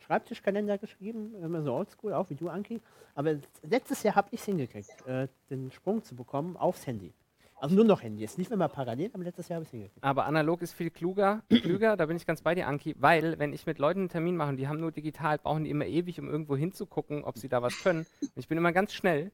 Schreibtischkalender 0.00 0.78
geschrieben, 0.78 1.34
immer 1.42 1.62
so 1.62 1.74
oldschool, 1.74 2.12
auch 2.14 2.30
wie 2.30 2.34
du, 2.34 2.48
Anki. 2.48 2.80
Aber 3.14 3.36
letztes 3.62 4.02
Jahr 4.02 4.14
habe 4.14 4.28
ich 4.30 4.40
es 4.40 4.46
hingekriegt, 4.46 5.06
äh, 5.06 5.28
den 5.50 5.70
Sprung 5.70 6.02
zu 6.02 6.14
bekommen 6.16 6.56
aufs 6.56 6.86
Handy. 6.86 7.12
Also 7.60 7.74
nur 7.74 7.84
noch 7.84 8.02
Handy. 8.02 8.22
Es 8.24 8.36
lief 8.36 8.50
immer 8.50 8.68
parallel, 8.68 9.10
aber 9.12 9.24
letztes 9.24 9.48
Jahr 9.48 9.56
habe 9.56 9.64
ich 9.64 9.68
es 9.68 9.72
hingekriegt. 9.72 10.04
Aber 10.04 10.26
analog 10.26 10.62
ist 10.62 10.74
viel 10.74 10.90
kluger, 10.90 11.42
klüger, 11.48 11.96
da 11.96 12.06
bin 12.06 12.16
ich 12.16 12.24
ganz 12.26 12.42
bei 12.42 12.54
dir, 12.54 12.68
Anki, 12.68 12.94
weil 12.98 13.38
wenn 13.38 13.52
ich 13.52 13.66
mit 13.66 13.78
Leuten 13.78 14.00
einen 14.00 14.08
Termin 14.08 14.36
mache 14.36 14.50
und 14.50 14.56
die 14.56 14.68
haben 14.68 14.78
nur 14.80 14.92
digital, 14.92 15.38
brauchen 15.38 15.64
die 15.64 15.70
immer 15.70 15.86
ewig, 15.86 16.20
um 16.20 16.28
irgendwo 16.28 16.56
hinzugucken, 16.56 17.24
ob 17.24 17.36
sie 17.36 17.48
da 17.48 17.60
was 17.62 17.82
können. 17.82 18.06
Und 18.20 18.32
ich 18.36 18.46
bin 18.48 18.58
immer 18.58 18.72
ganz 18.72 18.92
schnell 18.92 19.32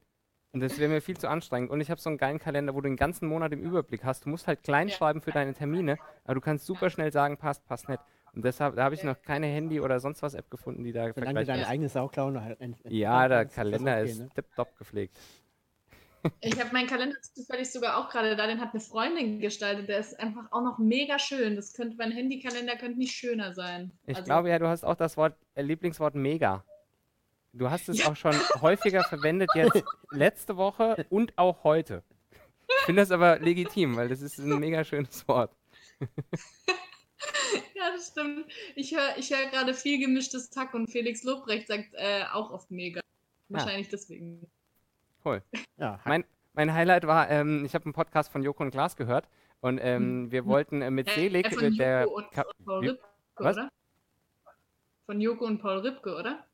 und 0.52 0.60
das 0.60 0.78
wäre 0.78 0.90
mir 0.90 1.02
viel 1.02 1.18
zu 1.18 1.28
anstrengend. 1.28 1.70
Und 1.70 1.80
ich 1.82 1.90
habe 1.90 2.00
so 2.00 2.08
einen 2.08 2.16
geilen 2.16 2.38
Kalender, 2.38 2.74
wo 2.74 2.80
du 2.80 2.88
den 2.88 2.96
ganzen 2.96 3.28
Monat 3.28 3.52
im 3.52 3.60
Überblick 3.60 4.04
hast. 4.04 4.24
Du 4.24 4.30
musst 4.30 4.46
halt 4.46 4.62
klein 4.62 4.88
Ja. 4.88 4.94
schreiben 4.94 5.20
für 5.20 5.32
deine 5.32 5.52
Termine, 5.52 5.98
aber 6.24 6.34
du 6.34 6.40
kannst 6.40 6.64
super 6.64 6.88
schnell 6.88 7.12
sagen, 7.12 7.36
passt, 7.36 7.66
passt 7.66 7.88
nicht. 7.90 8.00
Und 8.34 8.44
deshalb, 8.44 8.74
da 8.76 8.84
habe 8.84 8.94
ich 8.96 9.04
noch 9.04 9.20
keine 9.22 9.46
Handy 9.46 9.80
oder 9.80 10.00
sonst 10.00 10.22
was 10.22 10.34
App 10.34 10.50
gefunden, 10.50 10.82
die 10.82 10.92
da 10.92 11.00
Solange 11.02 11.12
du 11.14 11.20
vergleichbar 11.20 11.44
deine 11.44 11.62
ist. 11.62 11.68
eigene 11.68 11.88
Sauklaue 11.88 12.42
halt 12.42 12.60
ent- 12.60 12.78
Ja, 12.88 13.28
der 13.28 13.44
Kalender 13.46 14.00
das 14.00 14.10
ist 14.10 14.16
okay, 14.16 14.24
ne? 14.24 14.30
tipptopp 14.34 14.76
gepflegt. 14.78 15.16
Ich 16.40 16.58
habe 16.58 16.72
meinen 16.72 16.86
Kalender 16.86 17.16
zufällig 17.20 17.70
sogar 17.70 17.98
auch 17.98 18.08
gerade 18.08 18.36
da, 18.36 18.46
den 18.46 18.60
hat 18.60 18.72
eine 18.72 18.80
Freundin 18.80 19.40
gestaltet. 19.40 19.88
Der 19.88 19.98
ist 19.98 20.18
einfach 20.18 20.50
auch 20.52 20.62
noch 20.62 20.78
mega 20.78 21.18
schön. 21.18 21.56
Das 21.56 21.74
könnte 21.74 21.96
mein 21.96 22.12
Handykalender 22.12 22.76
könnte 22.76 22.98
nicht 22.98 23.12
schöner 23.12 23.54
sein. 23.54 23.92
Ich 24.06 24.16
Also, 24.16 24.26
glaube 24.26 24.48
ja, 24.48 24.58
du 24.58 24.66
hast 24.66 24.84
auch 24.84 24.96
das 24.96 25.16
Wort, 25.16 25.36
äh, 25.54 25.62
Lieblingswort 25.62 26.14
mega. 26.14 26.64
Du 27.52 27.70
hast 27.70 27.88
es 27.88 28.04
auch 28.06 28.16
schon 28.16 28.34
häufiger 28.60 29.04
verwendet, 29.04 29.50
jetzt 29.54 29.84
letzte 30.10 30.56
Woche 30.56 31.06
und 31.10 31.36
auch 31.38 31.62
heute. 31.62 32.02
Ich 32.66 32.86
finde 32.86 33.02
das 33.02 33.10
aber 33.10 33.38
legitim, 33.38 33.96
weil 33.96 34.08
das 34.08 34.22
ist 34.22 34.38
ein 34.38 34.58
mega 34.58 34.84
schönes 34.84 35.26
Wort. 35.28 35.54
Ja, 37.74 37.90
das 37.94 38.08
stimmt. 38.08 38.46
Ich 38.74 38.94
höre 38.94 39.16
ich 39.18 39.30
hör 39.30 39.46
gerade 39.50 39.74
viel 39.74 39.98
gemischtes 39.98 40.50
Tack 40.50 40.74
und 40.74 40.90
Felix 40.90 41.22
Lobrecht 41.22 41.68
sagt 41.68 41.94
äh, 41.94 42.24
auch 42.32 42.50
oft 42.50 42.70
mega. 42.70 43.00
Wahrscheinlich 43.48 43.88
deswegen. 43.88 44.50
Ja, 45.76 46.00
Mein, 46.04 46.24
mein 46.52 46.72
Highlight 46.72 47.06
war, 47.06 47.30
ähm, 47.30 47.64
ich 47.64 47.74
habe 47.74 47.84
einen 47.86 47.94
Podcast 47.94 48.30
von 48.30 48.42
Joko 48.42 48.62
und 48.62 48.70
Klaas 48.70 48.96
gehört 48.96 49.28
und 49.60 49.78
ähm, 49.82 50.30
wir 50.30 50.44
wollten 50.46 50.82
äh, 50.82 50.90
mit 50.90 51.08
Selig, 51.10 51.46
Äh, 51.46 51.50
von 51.50 51.62
äh, 51.64 51.68
Joko 51.68 51.78
der 51.78 52.10
und 52.12 52.30
Ka 52.30 52.44
Paul 52.64 52.78
Ripke, 52.88 53.04
was? 53.36 53.56
oder? 53.56 53.68
Von 55.06 55.20
Joko 55.20 55.44
und 55.46 55.58
Paul 55.60 55.78
Ripke, 55.78 56.14
oder? 56.14 56.44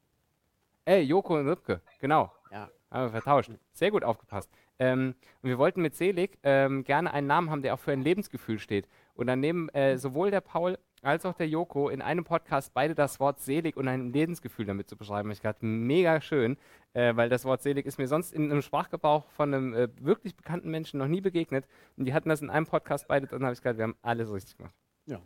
Ey, 0.85 1.03
Joko 1.03 1.39
und 1.39 1.49
Rübke, 1.49 1.81
genau. 2.00 2.33
Ja. 2.50 2.69
Haben 2.91 3.05
wir 3.05 3.11
vertauscht. 3.11 3.50
Sehr 3.73 3.91
gut 3.91 4.03
aufgepasst. 4.03 4.50
Ähm, 4.81 5.15
und 5.43 5.49
wir 5.49 5.59
wollten 5.59 5.83
mit 5.83 5.95
Selig 5.95 6.39
ähm, 6.43 6.83
gerne 6.85 7.12
einen 7.12 7.27
Namen 7.27 7.50
haben, 7.50 7.62
der 7.62 7.75
auch 7.75 7.79
für 7.79 7.93
ein 7.93 8.03
Lebensgefühl 8.03 8.59
steht. 8.59 8.89
Und 9.15 9.27
dann 9.29 9.39
nehmen 9.41 9.69
äh, 9.69 9.99
sowohl 9.99 10.31
der 10.31 10.41
Paul 10.41 10.79
als 11.02 11.25
auch 11.25 11.35
der 11.35 11.49
Joko 11.49 11.88
in 11.88 12.02
einem 12.02 12.25
Podcast 12.25 12.73
beide 12.75 12.95
das 12.95 13.21
Wort 13.21 13.40
selig 13.40 13.76
und 13.76 13.88
ein 13.88 14.12
Lebensgefühl 14.12 14.66
damit 14.66 14.88
zu 14.88 14.97
beschreiben. 14.97 15.30
Ich 15.30 15.40
gerade 15.42 15.64
mega 15.64 16.21
schön, 16.21 16.57
äh, 16.92 17.14
weil 17.16 17.28
das 17.28 17.45
Wort 17.45 17.62
selig 17.62 17.87
ist 17.87 17.99
mir 17.99 18.09
sonst 18.09 18.33
in 18.33 18.50
einem 18.50 18.62
Sprachgebrauch 18.62 19.26
von 19.30 19.54
einem 19.54 19.75
äh, 19.75 19.88
wirklich 20.00 20.37
bekannten 20.37 20.71
Menschen 20.71 20.99
noch 20.99 21.09
nie 21.09 21.21
begegnet. 21.21 21.66
Und 21.97 22.04
die 22.04 22.14
hatten 22.14 22.28
das 22.28 22.42
in 22.42 22.50
einem 22.50 22.66
Podcast 22.66 23.09
beide 23.09 23.26
drin, 23.26 23.45
habe 23.45 23.54
ich 23.54 23.62
gerade, 23.62 23.78
wir 23.78 23.85
haben 23.85 23.97
alles 24.02 24.33
richtig 24.33 24.57
gemacht. 24.57 24.75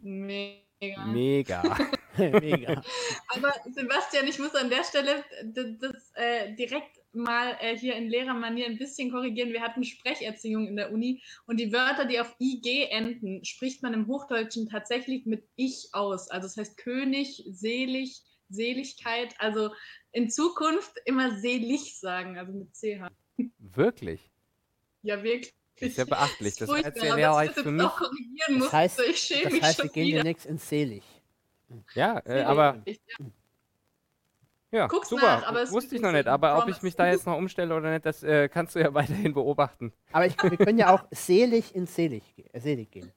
Mega. 0.03 1.05
Mega. 1.07 1.63
mega. 2.17 2.83
Aber 3.35 3.53
Sebastian, 3.73 4.27
ich 4.29 4.39
muss 4.39 4.55
an 4.55 4.71
der 4.71 4.85
Stelle 4.85 5.25
d- 5.43 5.77
das 5.81 6.13
äh, 6.15 6.55
direkt 6.55 7.01
mal 7.15 7.57
äh, 7.61 7.77
hier 7.77 7.95
in 7.97 8.09
Lehrermanier 8.09 8.67
ein 8.67 8.79
bisschen 8.79 9.11
korrigieren. 9.11 9.53
Wir 9.53 9.63
hatten 9.63 9.85
Sprecherziehung 9.85 10.67
in 10.67 10.77
der 10.77 10.93
Uni 10.93 11.23
und 11.47 11.59
die 11.59 11.73
Wörter, 11.73 12.05
die 12.05 12.21
auf 12.21 12.35
IG 12.39 12.89
enden, 12.91 13.45
spricht 13.45 13.83
man 13.83 13.95
im 13.95 14.07
Hochdeutschen 14.07 14.69
tatsächlich 14.69 15.27
mit 15.27 15.45
ich 15.57 15.89
aus. 15.93 16.31
Also 16.31 16.47
das 16.49 16.57
heißt 16.57 16.77
König, 16.77 17.45
selig, 17.51 18.23
Seligkeit. 18.49 19.35
Also 19.39 19.71
in 20.13 20.31
Zukunft 20.31 20.95
immer 21.05 21.39
selig 21.39 21.99
sagen, 21.99 22.39
also 22.39 22.53
mit 22.53 22.75
CH. 22.75 23.09
Wirklich. 23.59 24.31
Ja, 25.03 25.23
wirklich. 25.23 25.55
Das 25.81 25.89
ist 25.91 25.99
ja 25.99 26.05
beachtlich. 26.05 26.57
Das 26.57 26.69
Furchtbar, 26.69 26.93
heißt 26.93 27.17
lehrreich 27.17 27.49
dass 27.49 27.57
ich 27.59 27.63
für 27.65 27.77
das 27.77 28.49
mich. 28.49 28.59
Das 28.61 28.73
heißt, 28.73 29.01
ich 29.01 29.19
schäme 29.19 29.43
das 29.45 29.53
mich 29.53 29.63
heißt, 29.63 29.83
wir 29.83 29.91
gehen 29.91 30.07
wieder. 30.07 30.17
demnächst 30.19 30.47
ins 30.47 30.69
Selig. 30.69 31.03
Ja, 31.95 32.19
äh, 32.19 32.23
Selig. 32.27 32.47
aber 32.47 32.83
Ja, 32.87 33.27
Guck's 34.89 35.09
super. 35.09 35.23
nach, 35.41 35.47
aber 35.49 35.63
es 35.63 35.73
Wusste 35.73 35.95
ich 35.97 36.03
noch 36.03 36.11
nicht 36.11 36.19
nicht, 36.25 36.29
aber 36.29 36.59
ob 36.59 36.69
ich 36.69 36.83
mich 36.83 36.95
da 36.97 37.07
jetzt 37.07 37.27
noch 37.27 37.37
umstelle 37.37 37.75
oder 37.77 37.91
nicht, 37.93 38.05
das 38.07 38.23
äh, 38.23 38.49
kannst 38.49 38.75
du 38.75 38.81
ja 38.81 38.93
weiterhin 38.95 39.33
beobachten. 39.35 39.93
Aber 40.13 40.27
ich, 40.27 40.41
wir 40.43 40.57
können 40.57 40.79
ja 40.79 40.93
auch 40.95 41.05
selig 41.11 41.75
ins 41.75 41.95
Selig, 41.95 42.35
ge- 42.35 42.47
äh, 42.53 42.61
Selig 42.61 42.91
gehen. 42.91 43.13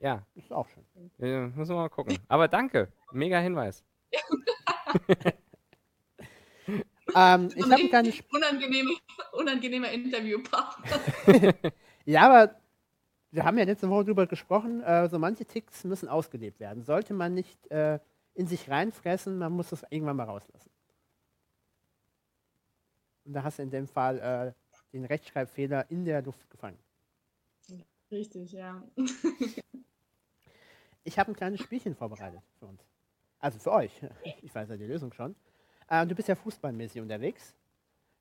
Ja, 0.00 0.24
Das 0.34 0.44
ist 0.44 0.52
auch 0.52 0.66
schön. 0.68 0.84
äh, 1.20 1.46
müssen 1.48 1.70
wir 1.74 1.76
mal 1.76 1.88
gucken. 1.88 2.18
Aber 2.28 2.48
danke, 2.48 2.88
mega 3.12 3.38
Hinweis. 3.38 3.82
Ähm, 7.14 7.48
ich 7.54 7.64
habe 7.70 7.88
kleines 7.88 8.14
Sp- 8.20 8.28
Unangenehme, 8.36 8.90
unangenehmer 9.32 9.90
Interviewpartner. 9.90 11.00
Ja, 12.04 12.22
aber 12.30 12.54
wir 13.30 13.44
haben 13.44 13.58
ja 13.58 13.64
letzte 13.64 13.88
Woche 13.90 14.04
drüber 14.06 14.26
gesprochen, 14.26 14.82
äh, 14.82 15.08
so 15.08 15.18
manche 15.18 15.44
Ticks 15.46 15.84
müssen 15.84 16.08
ausgelebt 16.08 16.58
werden. 16.60 16.82
Sollte 16.82 17.12
man 17.14 17.34
nicht 17.34 17.70
äh, 17.70 17.98
in 18.34 18.46
sich 18.46 18.70
reinfressen, 18.70 19.36
man 19.38 19.52
muss 19.52 19.72
es 19.72 19.84
irgendwann 19.90 20.16
mal 20.16 20.24
rauslassen. 20.24 20.67
Und 23.28 23.34
da 23.34 23.42
hast 23.42 23.58
du 23.58 23.62
in 23.62 23.70
dem 23.70 23.86
Fall 23.86 24.18
äh, 24.18 24.52
den 24.94 25.04
Rechtschreibfehler 25.04 25.90
in 25.90 26.06
der 26.06 26.22
Luft 26.22 26.48
gefangen. 26.48 26.78
Richtig, 28.10 28.52
ja. 28.52 28.82
Ich 31.04 31.18
habe 31.18 31.30
ein 31.30 31.36
kleines 31.36 31.60
Spielchen 31.60 31.94
vorbereitet 31.94 32.40
für 32.58 32.64
uns. 32.64 32.82
Also 33.38 33.58
für 33.58 33.72
euch. 33.72 33.92
Ich 34.40 34.54
weiß 34.54 34.70
ja 34.70 34.78
die 34.78 34.86
Lösung 34.86 35.12
schon. 35.12 35.36
Äh, 35.88 36.06
du 36.06 36.14
bist 36.14 36.26
ja 36.28 36.34
fußballmäßig 36.36 37.02
unterwegs. 37.02 37.54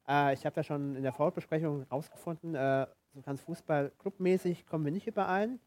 Äh, 0.09 0.33
ich 0.33 0.45
habe 0.45 0.57
ja 0.57 0.63
schon 0.63 0.97
in 0.97 1.03
der 1.03 1.13
Vorbesprechung 1.13 1.83
rausgefunden, 1.83 2.53
äh, 2.55 2.85
so 3.13 3.21
ganz 3.21 3.39
Fußball-Clubmäßig 3.43 4.67
kommen 4.67 4.83
wir 4.83 4.91
nicht 4.91 5.07
überein. 5.07 5.61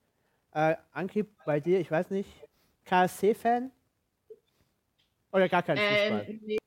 Äh, 0.53 0.77
Anki, 0.93 1.23
bei 1.47 1.61
dir, 1.61 1.81
ich 1.81 1.91
weiß 1.91 2.11
nicht, 2.11 2.29
KSC-Fan? 2.85 3.71
Oder 5.33 5.49
gar 5.49 5.63
kein 5.63 5.79
Fußball? 5.79 6.27
Äh, 6.29 6.39
nee, 6.43 6.59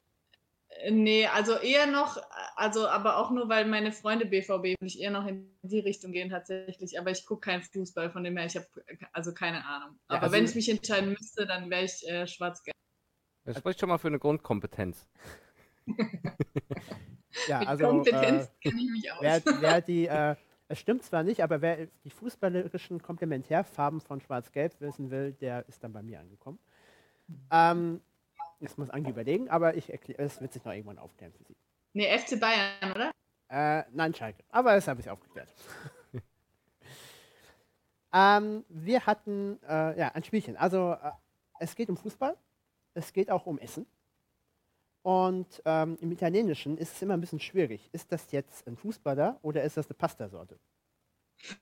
Äh, 0.84 0.92
nee, 0.92 1.28
also 1.28 1.58
eher 1.58 1.88
noch, 1.88 2.18
also 2.64 2.88
aber 2.88 3.18
auch 3.18 3.32
nur, 3.32 3.50
weil 3.50 3.66
meine 3.66 3.92
Freunde 3.92 4.26
BVB 4.26 4.50
würde 4.50 4.78
ich 4.86 5.00
eher 5.00 5.12
noch 5.12 5.28
in 5.28 5.54
die 5.62 5.80
Richtung 5.80 6.12
gehen 6.12 6.30
tatsächlich. 6.30 7.00
Aber 7.00 7.12
ich 7.12 7.26
gucke 7.26 7.42
keinen 7.42 7.64
Fußball, 7.64 8.10
von 8.12 8.24
dem 8.24 8.38
her, 8.38 8.46
ich 8.46 8.56
habe 8.56 8.68
also 9.12 9.34
keine 9.34 9.66
Ahnung. 9.66 10.00
Ja, 10.10 10.16
aber 10.16 10.24
also- 10.24 10.36
wenn 10.36 10.46
ich 10.46 10.56
mich 10.56 10.70
entscheiden 10.70 11.10
müsste, 11.10 11.46
dann 11.46 11.70
wäre 11.70 11.84
ich 11.84 12.08
äh, 12.08 12.26
schwarz-gelb. 12.28 12.74
Das 13.46 13.58
spricht 13.58 13.80
schon 13.80 13.90
mal 13.90 13.98
für 13.98 14.08
eine 14.08 14.20
Grundkompetenz. 14.20 15.08
Ja, 17.48 17.60
Mit 17.60 17.68
also 17.68 17.88
Kompetenz 17.88 18.46
äh, 18.46 18.70
kenne 18.70 18.82
ich 18.82 18.92
mich 18.92 19.12
aus. 19.12 19.18
wer, 19.22 19.42
wer 19.60 19.82
die, 19.82 20.06
äh, 20.08 20.36
es 20.68 20.80
stimmt 20.80 21.04
zwar 21.04 21.24
nicht, 21.24 21.44
aber 21.44 21.62
wer 21.62 21.88
die 22.04 22.10
fußballerischen 22.10 23.02
Komplementärfarben 23.02 24.02
von 24.02 24.22
Schwarz-Gelb 24.22 24.80
wissen 24.80 25.12
will, 25.12 25.34
der 25.34 25.68
ist 25.68 25.84
dann 25.84 25.94
bei 25.94 26.02
mir 26.02 26.20
angekommen. 26.20 26.60
Ähm, 27.52 28.02
jetzt 28.60 28.78
muss 28.78 28.90
Anki 28.90 29.10
überlegen, 29.10 29.50
aber 29.50 29.76
ich 29.76 29.92
erkläre, 29.92 30.22
es 30.22 30.42
wird 30.42 30.54
sich 30.54 30.64
noch 30.64 30.74
irgendwann 30.74 31.00
aufklären 31.00 31.34
für 31.34 31.44
Sie. 31.44 31.56
Nee, 31.94 32.18
FC 32.18 32.40
Bayern, 32.40 32.92
oder? 32.92 33.12
Äh, 33.50 33.84
nein, 33.92 34.14
Schalke. 34.14 34.44
Aber 34.50 34.74
das 34.74 34.88
habe 34.88 35.00
ich 35.00 35.10
aufgeklärt. 35.10 35.54
ähm, 38.14 38.66
wir 38.68 39.06
hatten 39.06 39.62
äh, 39.64 40.00
ja, 40.00 40.10
ein 40.10 40.24
Spielchen. 40.24 40.58
Also 40.58 40.94
äh, 40.94 41.12
es 41.60 41.76
geht 41.76 41.90
um 41.90 41.98
Fußball, 41.98 42.36
es 42.96 43.14
geht 43.14 43.30
auch 43.30 43.46
um 43.46 43.60
Essen. 43.60 43.86
Und 45.04 45.62
ähm, 45.66 45.98
im 46.02 46.12
Italienischen 46.12 46.78
ist 46.78 46.96
es 46.96 47.02
immer 47.02 47.14
ein 47.14 47.22
bisschen 47.22 47.40
schwierig. 47.40 47.90
Ist 47.92 48.12
das 48.12 48.32
jetzt 48.32 48.66
ein 48.68 48.78
Fußballer 48.78 49.38
oder 49.42 49.62
ist 49.64 49.78
das 49.78 49.88
eine 49.88 49.96
Pastasorte? 49.96 50.58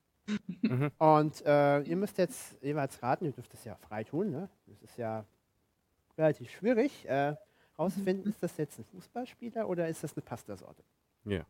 Mhm. 0.61 0.91
Und 0.99 1.43
äh, 1.45 1.81
ihr 1.81 1.95
müsst 1.97 2.17
jetzt 2.19 2.55
jeweils 2.61 3.01
raten, 3.03 3.25
ihr 3.25 3.31
dürft 3.33 3.53
es 3.53 3.65
ja 3.65 3.75
frei 3.75 4.03
tun. 4.03 4.29
Ne? 4.29 4.47
Das 4.67 4.81
ist 4.83 4.95
ja 4.95 5.25
relativ 6.17 6.51
schwierig. 6.51 7.05
Äh, 7.09 7.35
rauszufinden, 7.81 8.31
ist 8.31 8.41
das 8.43 8.57
jetzt 8.57 8.79
ein 8.79 8.85
Fußballspieler 8.85 9.67
oder 9.67 9.87
ist 9.87 10.03
das 10.03 10.13
eine 10.15 10.21
Pastasorte? 10.23 10.83
Ja. 11.25 11.45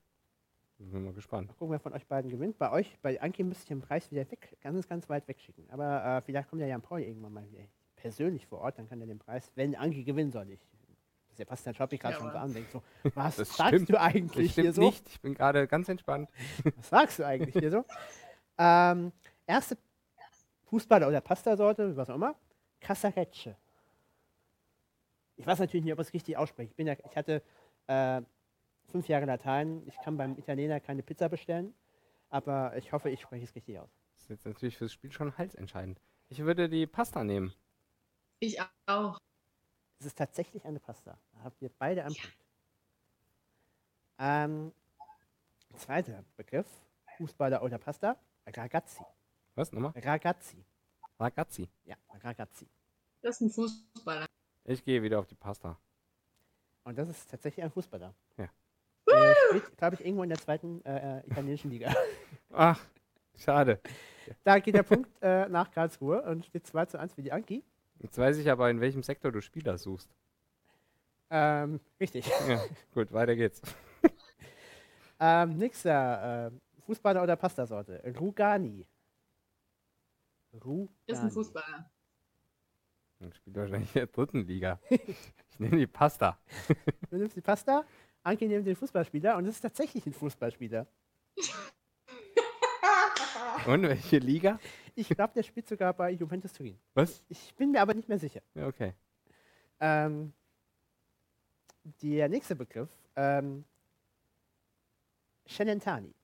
Bin 0.78 1.04
mal 1.06 1.14
gespannt. 1.14 1.48
Mal 1.50 1.54
gucken, 1.54 1.72
wer 1.74 1.80
von 1.80 1.94
euch 1.94 2.08
beiden 2.08 2.32
gewinnt. 2.32 2.58
Bei 2.58 2.72
euch, 2.72 2.98
bei 3.04 3.22
Anki 3.22 3.44
müsste 3.44 3.62
ich 3.64 3.68
den 3.68 3.82
Preis 3.82 4.10
wieder 4.12 4.30
weg, 4.32 4.58
ganz, 4.62 4.88
ganz 4.88 5.08
weit 5.10 5.28
wegschicken. 5.28 5.70
Aber 5.70 6.04
äh, 6.04 6.22
vielleicht 6.22 6.50
kommt 6.50 6.62
ja 6.62 6.68
Jan 6.68 6.82
Paul 6.82 7.02
irgendwann 7.02 7.34
mal 7.34 7.46
wieder 7.52 7.64
persönlich 7.96 8.48
vor 8.48 8.62
Ort, 8.62 8.80
dann 8.80 8.90
kann 8.90 9.00
er 9.00 9.06
den 9.06 9.20
Preis, 9.20 9.52
wenn 9.56 9.76
Anki 9.76 10.04
gewinnen 10.04 10.32
soll. 10.32 10.50
Ich, 10.50 10.60
der 11.38 11.46
Bastian 11.46 11.76
schaut 11.76 11.92
mich 11.92 12.00
gerade 12.02 12.16
Ja, 12.16 12.20
schon 12.22 12.32
so 12.32 12.38
an, 12.38 12.54
denkt 12.54 12.72
so, 12.72 12.82
was 13.14 13.36
Das 13.36 13.56
sagst 13.56 13.74
stimmt. 13.74 13.90
du 13.90 13.94
Das 13.94 14.02
eigentlich 14.02 14.54
hier 14.56 14.64
stimmt 14.64 14.76
so? 14.76 14.82
nicht. 14.82 15.08
Ich 15.10 15.22
bin 15.22 15.34
gerade 15.36 15.68
ganz 15.68 15.88
entspannt. 15.88 16.30
Was 16.78 16.90
sagst 16.90 17.20
du 17.20 17.26
eigentlich 17.28 17.54
hier 17.56 17.70
so? 17.72 17.86
Ähm, 18.58 19.12
erste 19.46 19.78
Fußballer 20.64 21.08
oder 21.08 21.22
Pastasorte, 21.22 21.96
was 21.96 22.10
auch 22.10 22.16
immer, 22.16 22.36
Casarecce. 22.80 23.56
Ich 25.42 25.48
weiß 25.48 25.58
natürlich 25.58 25.84
nicht, 25.84 25.94
ob 25.94 26.00
ich 26.00 26.08
es 26.08 26.14
richtig 26.14 26.38
ausspreche. 26.38 26.70
Ich, 26.70 26.76
bin 26.76 26.86
ja, 26.86 26.94
ich 26.94 27.18
hatte 27.18 27.42
äh, 27.88 28.22
fünf 28.92 29.08
Jahre 29.08 29.26
Latein. 29.26 29.82
Ich 29.88 30.00
kann 30.02 30.16
beim 30.16 30.38
Italiener 30.38 30.80
keine 30.80 31.02
Pizza 31.02 31.30
bestellen, 31.30 31.74
aber 32.30 32.78
ich 32.78 32.94
hoffe, 32.94 33.10
ich 33.10 33.22
spreche 33.22 33.46
es 33.46 33.56
richtig 33.56 33.80
aus. 33.80 33.90
Das 34.14 34.24
ist 34.26 34.30
jetzt 34.30 34.46
natürlich 34.46 34.78
fürs 34.78 34.94
Spiel 34.94 35.12
schon 35.12 35.36
halsentscheidend. 35.36 36.00
Ich 36.30 36.40
würde 36.44 36.70
die 36.70 36.86
Pasta 36.86 37.24
nehmen. 37.24 37.56
Ich 38.40 38.60
auch. 38.86 39.18
Es 40.00 40.06
ist 40.06 40.18
tatsächlich 40.20 40.64
eine 40.64 40.80
Pasta. 40.80 41.18
Da 41.32 41.44
habt 41.44 41.60
ihr 41.64 41.72
beide 41.80 42.06
einen 42.06 42.14
Punkt. 42.14 42.38
Ähm, 44.20 44.72
zweiter 45.76 46.24
Begriff, 46.38 46.68
Fußballer 47.18 47.64
oder 47.64 47.80
Pasta, 47.80 48.16
Ragazzi. 48.46 49.04
Was 49.56 49.72
nochmal? 49.72 49.94
Ragazzi. 49.96 50.64
Ragazzi. 51.20 51.68
Ja, 51.86 51.96
Ragazzi. 52.22 52.68
Das 53.24 53.38
ist 53.38 53.42
ein 53.42 53.50
Fußballer. 53.50 54.28
Ich 54.66 54.84
gehe 54.84 55.02
wieder 55.02 55.20
auf 55.20 55.28
die 55.28 55.36
Pasta. 55.36 55.78
Und 56.84 56.98
das 56.98 57.10
ist 57.10 57.30
tatsächlich 57.30 57.64
ein 57.64 57.72
Fußballer. 57.72 58.14
Ja. 58.38 58.50
Der 59.08 59.36
spielt, 59.48 59.78
glaube 59.78 59.96
ich, 59.96 60.06
irgendwo 60.06 60.24
in 60.24 60.30
der 60.30 60.40
zweiten 60.40 60.84
äh, 60.86 61.20
äh, 61.20 61.28
italienischen 61.28 61.72
Liga. 61.72 61.94
Ach, 62.52 62.80
schade. 63.36 63.80
da 64.44 64.60
geht 64.60 64.76
der 64.76 64.84
Punkt 64.84 65.10
äh, 65.22 65.48
nach 65.50 65.72
Karlsruhe 65.72 66.22
und 66.24 66.46
steht 66.46 66.66
2 66.68 66.86
zu 66.86 67.00
1 67.00 67.14
für 67.14 67.22
die 67.22 67.32
Anki. 67.32 67.64
Jetzt 68.00 68.18
weiß 68.18 68.38
ich 68.38 68.50
aber, 68.50 68.70
in 68.70 68.82
welchem 68.82 69.04
Sektor 69.04 69.32
du 69.32 69.42
Spieler 69.42 69.78
suchst. 69.78 70.10
Ähm, 71.30 71.80
richtig. 72.00 72.26
Ja, 72.48 72.62
gut, 72.94 73.12
weiter 73.14 73.36
geht's. 73.36 73.62
Ähm, 75.24 75.56
nächster 75.60 76.48
äh, 76.48 76.52
Fußballer 76.88 77.22
oder 77.22 77.36
Pastasorte. 77.36 78.02
Rugani. 78.20 78.88
Rugani. 80.52 80.90
Ist 81.06 81.22
ein 81.22 81.30
Fußballer. 81.30 81.92
Dann 83.22 83.34
spielt 83.34 83.56
wahrscheinlich 83.56 83.96
in 83.96 84.00
der 84.00 84.08
dritten 84.08 84.48
Liga. 84.48 84.80
Ich 84.90 85.60
nehme 85.60 85.78
die 85.78 85.88
Pasta. 85.88 86.40
Du 87.12 87.18
nimmst 87.18 87.36
die 87.36 87.42
Pasta, 87.42 87.86
Anki 88.24 88.48
nimmt 88.48 88.66
den 88.66 88.76
Fußballspieler 88.76 89.38
und 89.38 89.46
es 89.46 89.56
ist 89.56 89.62
tatsächlich 89.62 90.06
ein 90.06 90.14
Fußballspieler. 90.14 90.88
Und 93.68 93.84
welche 93.84 94.18
Liga? 94.18 94.60
Ich 94.96 95.10
glaube, 95.10 95.34
der 95.36 95.44
spielt 95.44 95.68
sogar 95.68 95.94
bei 95.94 96.12
Juventus 96.12 96.54
Turin. 96.54 96.80
Was? 96.96 97.24
Ich 97.28 97.54
bin 97.56 97.72
mir 97.72 97.82
aber 97.82 97.94
nicht 97.94 98.10
mehr 98.10 98.18
sicher. 98.18 98.42
Ja, 98.56 98.66
okay. 98.66 98.94
Ähm, 99.80 100.34
der 102.02 102.30
nächste 102.30 102.56
Begriff, 102.56 102.90
ähm, 103.16 103.64
Shenentani. 105.46 106.16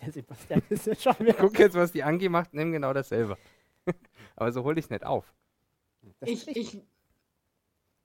Der 0.00 0.12
Sebastian 0.12 0.62
ist 0.68 0.86
ja 0.86 0.94
schon 0.94 1.18
wieder. 1.20 1.34
Guck 1.34 1.58
jetzt, 1.58 1.74
was 1.74 1.92
die 1.92 2.02
Angie 2.02 2.28
macht, 2.28 2.54
nimm 2.54 2.72
genau 2.72 2.92
dasselbe. 2.92 3.36
Aber 4.36 4.52
so 4.52 4.64
hole 4.64 4.78
ich 4.78 4.86
es 4.86 4.90
nicht 4.90 5.04
auf. 5.04 5.32
Das 6.20 6.28
Ich, 6.28 6.48
ich, 6.48 6.82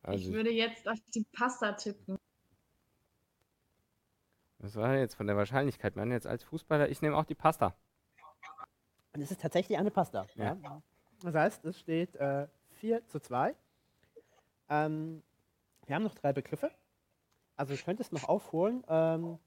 Also, 0.03 0.19
ich 0.19 0.33
würde 0.33 0.51
jetzt 0.51 0.87
auf 0.87 0.99
die 1.13 1.25
Pasta 1.31 1.73
tippen. 1.73 2.17
was 4.59 4.75
war 4.75 4.95
jetzt 4.95 5.15
von 5.15 5.27
der 5.27 5.37
Wahrscheinlichkeit? 5.37 5.95
Man 5.95 6.11
jetzt 6.11 6.27
als 6.27 6.43
Fußballer, 6.43 6.89
ich 6.89 7.01
nehme 7.01 7.15
auch 7.15 7.25
die 7.25 7.35
Pasta. 7.35 7.75
Und 9.13 9.21
es 9.21 9.31
ist 9.31 9.41
tatsächlich 9.41 9.77
eine 9.77 9.91
Pasta. 9.91 10.25
Ja. 10.35 10.57
Das 11.21 11.35
heißt, 11.35 11.63
es 11.65 11.79
steht 11.79 12.15
äh, 12.15 12.47
4 12.71 13.07
zu 13.07 13.19
2. 13.19 13.55
Ähm, 14.69 15.23
wir 15.85 15.95
haben 15.95 16.03
noch 16.03 16.15
drei 16.15 16.33
Begriffe. 16.33 16.71
Also 17.55 17.73
du 17.75 17.81
könntest 17.81 18.11
noch 18.11 18.27
aufholen. 18.27 18.83
Ähm, 18.89 19.39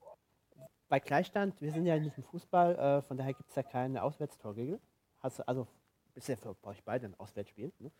bei 0.88 1.00
Gleichstand, 1.00 1.60
wir 1.60 1.70
sind 1.70 1.86
ja 1.86 1.98
nicht 1.98 2.16
im 2.16 2.24
Fußball, 2.24 2.76
äh, 2.76 3.02
von 3.02 3.16
daher 3.16 3.34
gibt 3.34 3.50
es 3.50 3.56
ja 3.56 3.62
keine 3.62 4.02
Auswärtstorregel. 4.02 4.80
Hast 5.20 5.46
also 5.48 5.66
ist 6.14 6.28
ja 6.28 6.36
für 6.36 6.56
euch 6.62 6.82
beide 6.82 7.06
ein 7.06 7.14
Auswärtsspiel. 7.18 7.72
Ne? 7.78 7.90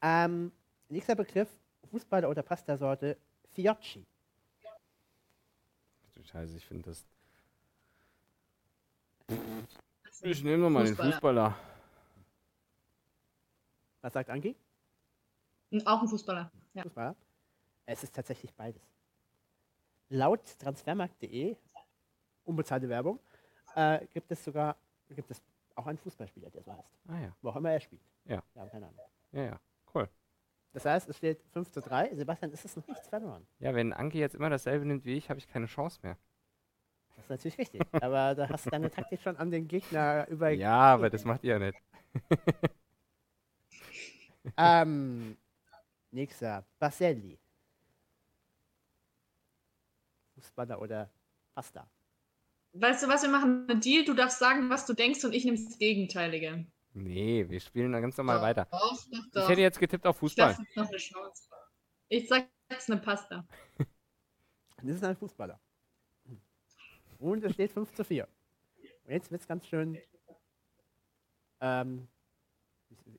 Ähm, 0.00 0.52
nächster 0.88 1.14
Begriff, 1.14 1.48
Fußballer 1.90 2.28
oder 2.28 2.42
Pastasorte, 2.42 3.16
Fiocchi. 3.52 4.06
Du 6.14 6.22
Scheiße, 6.22 6.56
ich 6.56 6.64
finde 6.64 6.90
das. 6.90 7.04
Ich 10.22 10.42
nehme 10.44 10.62
nochmal 10.62 10.84
den 10.84 10.94
Fußballer. 10.94 11.12
Fußballer. 11.12 11.54
Was 14.00 14.12
sagt 14.12 14.30
Anki? 14.30 14.54
Auch 15.84 16.02
ein 16.02 16.08
Fußballer. 16.08 16.50
Ja. 16.74 16.82
Fußballer? 16.82 17.16
Es 17.86 18.02
ist 18.02 18.14
tatsächlich 18.14 18.54
beides. 18.54 18.93
Laut 20.14 20.58
transfermarkt.de, 20.60 21.56
unbezahlte 22.44 22.88
Werbung, 22.88 23.18
äh, 23.74 24.06
gibt 24.06 24.30
es 24.30 24.44
sogar 24.44 24.76
gibt 25.10 25.30
es 25.30 25.42
auch 25.74 25.86
einen 25.86 25.98
Fußballspieler, 25.98 26.50
der 26.50 26.62
so 26.62 26.72
heißt. 26.72 26.98
Ah 27.08 27.20
ja, 27.20 27.36
Wo 27.42 27.50
auch 27.50 27.56
immer 27.56 27.72
er 27.72 27.80
spielt. 27.80 28.02
Ja. 28.24 28.42
Wir 28.52 28.62
haben 28.62 28.70
keine 28.70 28.86
Ahnung. 28.86 29.00
ja, 29.32 29.42
ja. 29.42 29.60
Cool. 29.92 30.08
Das 30.72 30.84
heißt, 30.84 31.08
es 31.08 31.16
steht 31.16 31.42
5 31.52 31.70
zu 31.70 31.80
3. 31.80 32.14
Sebastian, 32.14 32.52
ist 32.52 32.64
es 32.64 32.76
noch 32.76 32.86
nichts 32.86 33.08
verloren. 33.08 33.46
Ja, 33.58 33.74
wenn 33.74 33.92
Anki 33.92 34.18
jetzt 34.18 34.34
immer 34.34 34.50
dasselbe 34.50 34.86
nimmt 34.86 35.04
wie 35.04 35.16
ich, 35.16 35.30
habe 35.30 35.38
ich 35.38 35.48
keine 35.48 35.66
Chance 35.66 35.98
mehr. 36.02 36.16
Das 37.16 37.24
ist 37.24 37.30
natürlich 37.30 37.58
richtig. 37.58 37.82
Aber 38.02 38.34
da 38.34 38.48
hast 38.48 38.66
du 38.66 38.70
deine 38.70 38.90
Taktik 38.90 39.20
schon 39.20 39.36
an 39.36 39.50
den 39.50 39.66
Gegner 39.68 40.26
über. 40.28 40.50
Ja, 40.50 40.94
aber 40.94 41.10
das 41.10 41.24
macht 41.24 41.44
ihr 41.44 41.52
ja 41.54 41.58
nicht. 41.58 41.78
Ähm, 44.58 45.38
nächster, 46.10 46.66
Baselli. 46.78 47.38
Fußballer 50.44 50.80
oder 50.80 51.10
Pasta. 51.54 51.88
Weißt 52.74 53.02
du 53.02 53.08
was, 53.08 53.22
wir 53.22 53.30
machen 53.30 53.66
einen 53.68 53.80
Deal. 53.80 54.04
Du 54.04 54.14
darfst 54.14 54.38
sagen, 54.38 54.68
was 54.68 54.84
du 54.86 54.94
denkst 54.94 55.24
und 55.24 55.32
ich 55.32 55.44
nehme 55.44 55.56
das 55.62 55.78
Gegenteilige. 55.78 56.66
Nee, 56.92 57.46
wir 57.48 57.60
spielen 57.60 57.92
dann 57.92 58.02
ganz 58.02 58.16
normal 58.16 58.40
weiter. 58.42 58.66
Doch, 58.70 58.80
doch, 58.80 59.10
Ich 59.10 59.30
doch. 59.32 59.48
hätte 59.48 59.60
jetzt 59.60 59.78
getippt 59.80 60.06
auf 60.06 60.16
Ich 60.16 60.20
Fußball. 60.20 60.48
lasse 60.50 60.60
uns 60.60 60.76
noch 60.76 60.88
eine 60.88 60.96
Chance. 60.98 61.48
Ich 62.08 62.28
sag 62.28 62.48
jetzt 62.70 62.90
eine 62.90 63.00
Pasta. 63.00 63.46
Das 64.82 64.96
ist 64.96 65.04
ein 65.04 65.16
Fußballer. 65.16 65.58
Und 67.18 67.42
es 67.42 67.54
steht 67.54 67.72
5 67.72 67.90
zu 67.94 68.04
4. 68.04 68.28
Und 69.04 69.12
jetzt 69.12 69.30
wird 69.30 69.40
es 69.40 69.48
ganz 69.48 69.66
schön. 69.66 69.96
Ähm, 71.62 72.06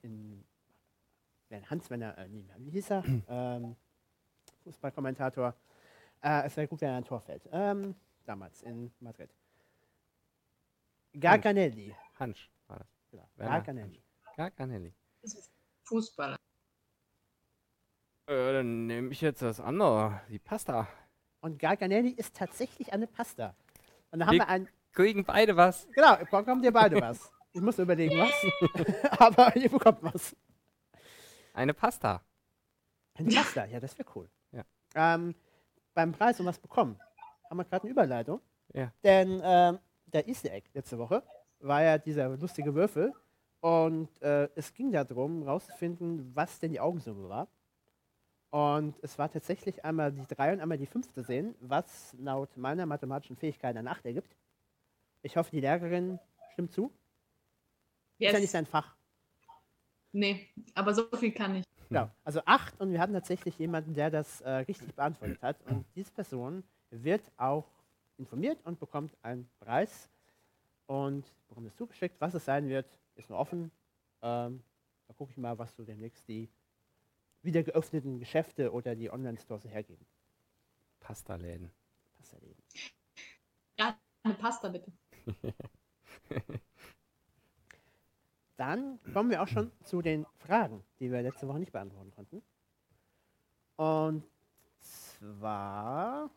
in, 0.03 0.45
in 1.49 1.69
Hans-Werner, 1.71 2.19
äh, 2.19 2.27
wie 2.59 2.69
hieß 2.69 2.91
er? 2.91 3.03
ähm, 3.27 3.75
Fußballkommentator. 4.63 5.55
Äh, 6.25 6.47
es 6.47 6.57
wäre 6.57 6.67
gut, 6.67 6.81
wenn 6.81 6.89
er 6.89 6.97
ein 6.97 7.05
Tor 7.05 7.21
fällt. 7.21 7.47
Ähm, 7.51 7.93
damals 8.25 8.63
in 8.63 8.91
Madrid. 8.99 9.29
Garganelli. 11.13 11.95
Hansch 12.19 12.49
war 12.67 12.79
das. 12.79 12.87
Genau. 13.11 13.27
Garganelli. 13.37 14.01
Garganelli. 14.35 14.93
Das 15.21 15.35
ist 15.35 15.51
Fußballer. 15.83 16.35
Äh, 18.27 18.53
dann 18.53 18.87
nehme 18.87 19.11
ich 19.11 19.21
jetzt 19.21 19.43
das 19.43 19.59
andere, 19.59 20.21
die 20.29 20.39
Pasta. 20.39 20.87
Und 21.41 21.59
Garganelli 21.59 22.09
ist 22.09 22.35
tatsächlich 22.35 22.91
eine 22.91 23.05
Pasta. 23.05 23.55
Und 24.09 24.19
da 24.19 24.25
haben 24.25 24.33
Die- 24.33 24.39
wir 24.39 24.47
ein. 24.49 24.67
Kriegen 24.93 25.25
beide 25.25 25.55
was. 25.57 25.87
Genau, 25.91 26.15
bekommt 26.17 26.63
ihr 26.63 26.71
beide 26.71 26.99
was. 27.01 27.29
Ich 27.51 27.61
muss 27.61 27.77
überlegen, 27.77 28.17
was. 28.17 28.31
Aber 29.19 29.55
ihr 29.55 29.69
bekommt 29.69 30.01
was. 30.01 30.35
Eine 31.53 31.73
Pasta. 31.73 32.23
Ein 33.13 33.27
Pasta, 33.27 33.65
ja, 33.65 33.79
das 33.79 33.97
wäre 33.99 34.09
cool. 34.15 34.29
Ja. 34.53 34.63
Ähm, 34.95 35.35
beim 35.95 36.11
Preis 36.11 36.39
um 36.39 36.45
was 36.45 36.59
bekommen, 36.59 36.99
haben 37.49 37.57
wir 37.57 37.63
gerade 37.65 37.83
eine 37.83 37.91
Überleitung. 37.91 38.39
Ja. 38.73 38.91
Denn 39.03 39.41
ähm, 39.43 39.79
der 40.05 40.27
Easter 40.27 40.51
Egg 40.51 40.67
letzte 40.73 40.99
Woche 40.99 41.23
war 41.59 41.81
ja 41.81 41.97
dieser 41.97 42.29
lustige 42.37 42.75
Würfel. 42.75 43.13
Und 43.61 44.21
äh, 44.21 44.47
es 44.55 44.71
ging 44.75 44.91
darum, 44.91 45.41
rauszufinden, 45.41 46.35
was 46.35 46.59
denn 46.59 46.71
die 46.71 46.79
Augensumme 46.79 47.27
war. 47.27 47.47
Und 48.51 48.95
es 49.01 49.17
war 49.17 49.31
tatsächlich 49.31 49.83
einmal 49.83 50.11
die 50.11 50.25
3 50.27 50.53
und 50.53 50.61
einmal 50.61 50.77
die 50.77 50.85
5 50.85 51.11
zu 51.11 51.23
sehen, 51.23 51.55
was 51.61 52.15
laut 52.19 52.55
meiner 52.57 52.85
mathematischen 52.85 53.35
Fähigkeit 53.35 53.75
eine 53.75 53.89
8 53.89 54.05
ergibt. 54.05 54.35
Ich 55.23 55.35
hoffe, 55.35 55.49
die 55.51 55.61
Lehrerin 55.61 56.19
stimmt 56.53 56.71
zu. 56.71 56.91
Ist 58.19 58.27
ja 58.27 58.31
nicht 58.33 58.41
Yes. 58.43 58.51
sein 58.51 58.65
Fach. 58.67 58.95
Nee, 60.11 60.47
aber 60.75 60.93
so 60.93 61.07
viel 61.17 61.31
kann 61.33 61.55
ich. 61.55 61.65
Genau. 61.89 62.09
Also 62.23 62.41
acht 62.45 62.79
und 62.79 62.91
wir 62.91 62.99
hatten 62.99 63.13
tatsächlich 63.13 63.57
jemanden, 63.57 63.93
der 63.93 64.09
das 64.09 64.41
äh, 64.41 64.49
richtig 64.49 64.93
beantwortet 64.95 65.41
hat. 65.41 65.57
Und 65.67 65.85
diese 65.95 66.11
Person 66.11 66.63
wird 66.89 67.31
auch 67.37 67.67
informiert 68.17 68.59
und 68.63 68.79
bekommt 68.79 69.15
einen 69.21 69.49
Preis 69.59 70.09
und 70.87 71.25
bekommt 71.47 71.67
es 71.67 71.75
zugeschickt. 71.75 72.19
Was 72.19 72.33
es 72.33 72.45
sein 72.45 72.67
wird, 72.69 72.87
ist 73.15 73.29
noch 73.29 73.37
offen. 73.37 73.71
Ähm, 74.21 74.63
da 75.07 75.13
gucke 75.13 75.31
ich 75.31 75.37
mal, 75.37 75.57
was 75.57 75.75
so 75.75 75.83
demnächst 75.83 76.27
die 76.27 76.49
wieder 77.41 77.63
geöffneten 77.63 78.19
Geschäfte 78.19 78.71
oder 78.71 78.95
die 78.95 79.11
Online-Stores 79.11 79.65
hergeben. 79.65 80.05
Pasta-Läden. 80.99 81.71
Ja, 83.77 83.99
eine 84.23 84.33
Pasta 84.33 84.69
bitte. 84.69 84.91
Dann 88.57 88.99
kommen 89.13 89.29
wir 89.29 89.41
auch 89.41 89.47
schon 89.47 89.71
zu 89.83 90.01
den 90.01 90.25
Fragen, 90.37 90.83
die 90.99 91.11
wir 91.11 91.21
letzte 91.21 91.47
Woche 91.47 91.59
nicht 91.59 91.71
beantworten 91.71 92.11
konnten. 92.11 92.41
Und 93.75 94.23
zwar 94.79 96.29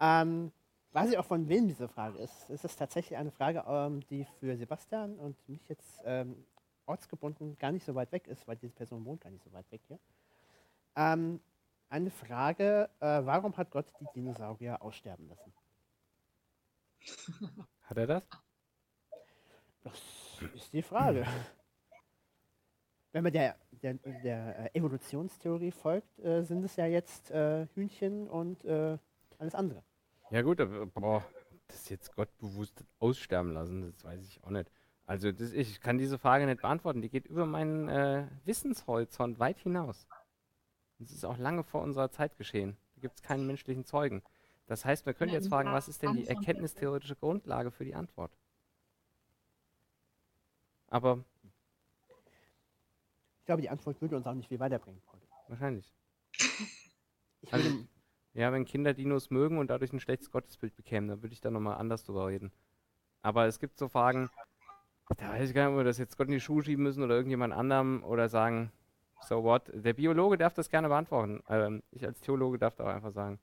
ähm, 0.00 0.52
weiß 0.92 1.10
ich 1.10 1.18
auch 1.18 1.26
von 1.26 1.48
wem 1.48 1.68
diese 1.68 1.88
Frage 1.88 2.18
ist. 2.18 2.50
Es 2.50 2.64
ist 2.64 2.76
tatsächlich 2.76 3.18
eine 3.18 3.30
Frage, 3.30 3.64
ähm, 3.66 4.00
die 4.08 4.24
für 4.40 4.56
Sebastian 4.56 5.16
und 5.18 5.36
mich 5.48 5.68
jetzt 5.68 6.02
ähm, 6.04 6.44
ortsgebunden 6.86 7.56
gar 7.58 7.72
nicht 7.72 7.84
so 7.84 7.94
weit 7.94 8.12
weg 8.12 8.26
ist, 8.26 8.46
weil 8.48 8.56
diese 8.56 8.74
Person 8.74 9.04
wohnt 9.04 9.20
gar 9.20 9.30
nicht 9.30 9.44
so 9.44 9.52
weit 9.52 9.70
weg 9.70 9.82
hier. 9.86 9.98
Ähm, 10.96 11.40
eine 11.88 12.10
Frage, 12.10 12.90
äh, 13.00 13.24
warum 13.24 13.56
hat 13.56 13.70
Gott 13.70 13.86
die 14.00 14.06
Dinosaurier 14.14 14.82
aussterben 14.82 15.28
lassen? 15.28 15.52
Hat 17.82 17.96
er 17.96 18.06
das? 18.06 18.45
Das 19.86 20.52
ist 20.54 20.72
die 20.72 20.82
Frage. 20.82 21.24
Wenn 23.12 23.22
man 23.22 23.32
der, 23.32 23.56
der, 23.70 23.94
der 23.94 24.74
Evolutionstheorie 24.74 25.70
folgt, 25.70 26.18
äh, 26.18 26.42
sind 26.42 26.64
es 26.64 26.76
ja 26.76 26.86
jetzt 26.86 27.30
äh, 27.30 27.66
Hühnchen 27.74 28.28
und 28.28 28.64
äh, 28.64 28.98
alles 29.38 29.54
andere. 29.54 29.82
Ja 30.30 30.42
gut, 30.42 30.60
aber 30.60 30.86
boah, 30.86 31.24
das 31.68 31.88
jetzt 31.88 32.14
Gott 32.16 32.36
bewusst 32.38 32.84
aussterben 32.98 33.52
lassen, 33.52 33.82
das 33.82 34.04
weiß 34.04 34.22
ich 34.26 34.42
auch 34.42 34.50
nicht. 34.50 34.70
Also 35.06 35.30
das, 35.30 35.52
ich 35.52 35.80
kann 35.80 35.98
diese 35.98 36.18
Frage 36.18 36.46
nicht 36.46 36.62
beantworten. 36.62 37.00
Die 37.00 37.08
geht 37.08 37.26
über 37.26 37.46
meinen 37.46 37.88
äh, 37.88 38.26
Wissenshorizont 38.44 39.38
weit 39.38 39.58
hinaus. 39.60 40.08
Das 40.98 41.12
ist 41.12 41.24
auch 41.24 41.38
lange 41.38 41.62
vor 41.62 41.82
unserer 41.82 42.10
Zeit 42.10 42.36
geschehen. 42.36 42.76
Da 42.96 43.02
gibt 43.02 43.14
es 43.16 43.22
keinen 43.22 43.46
menschlichen 43.46 43.84
Zeugen. 43.84 44.22
Das 44.66 44.84
heißt, 44.84 45.06
wir 45.06 45.14
können 45.14 45.32
jetzt 45.32 45.48
fragen, 45.48 45.70
was 45.70 45.86
ist 45.86 46.02
denn 46.02 46.14
die 46.14 46.26
erkenntnistheoretische 46.26 47.14
Grundlage 47.14 47.70
für 47.70 47.84
die 47.84 47.94
Antwort? 47.94 48.36
Aber 50.88 51.24
Ich 53.40 53.46
glaube, 53.46 53.62
die 53.62 53.70
Antwort 53.70 54.00
würde 54.00 54.16
uns 54.16 54.26
auch 54.26 54.34
nicht 54.34 54.48
viel 54.48 54.60
weiterbringen 54.60 55.02
heute. 55.12 55.26
wahrscheinlich. 55.48 55.92
Ich 57.42 57.52
Also, 57.52 57.70
ja, 58.32 58.50
wenn 58.50 58.64
Kinder 58.64 58.92
Dinos 58.92 59.30
mögen 59.30 59.58
und 59.58 59.68
dadurch 59.68 59.92
ein 59.92 60.00
schlechtes 60.00 60.30
Gottesbild 60.30 60.74
bekämen, 60.74 61.08
dann 61.08 61.22
würde 61.22 61.32
ich 61.32 61.40
da 61.40 61.50
nochmal 61.50 61.76
anders 61.76 62.02
drüber 62.02 62.26
reden. 62.26 62.50
Aber 63.22 63.46
es 63.46 63.60
gibt 63.60 63.78
so 63.78 63.88
Fragen, 63.88 64.30
da 65.16 65.28
weiß 65.28 65.48
ich 65.48 65.54
gar 65.54 65.66
nicht, 65.66 65.72
ob 65.72 65.78
wir 65.78 65.84
das 65.84 65.98
jetzt 65.98 66.16
Gott 66.16 66.26
in 66.26 66.32
die 66.32 66.40
Schuhe 66.40 66.62
schieben 66.64 66.82
müssen 66.82 67.02
oder 67.04 67.14
irgendjemand 67.14 67.54
anderem 67.54 68.02
oder 68.04 68.28
sagen, 68.28 68.72
so 69.20 69.44
what. 69.44 69.70
Der 69.72 69.92
Biologe 69.94 70.36
darf 70.36 70.54
das 70.54 70.68
gerne 70.68 70.88
beantworten. 70.88 71.42
Ähm, 71.48 71.82
ich 71.92 72.04
als 72.04 72.20
Theologe 72.20 72.58
darf 72.58 72.74
da 72.74 72.84
auch 72.84 72.94
einfach 72.94 73.12
sagen, 73.12 73.38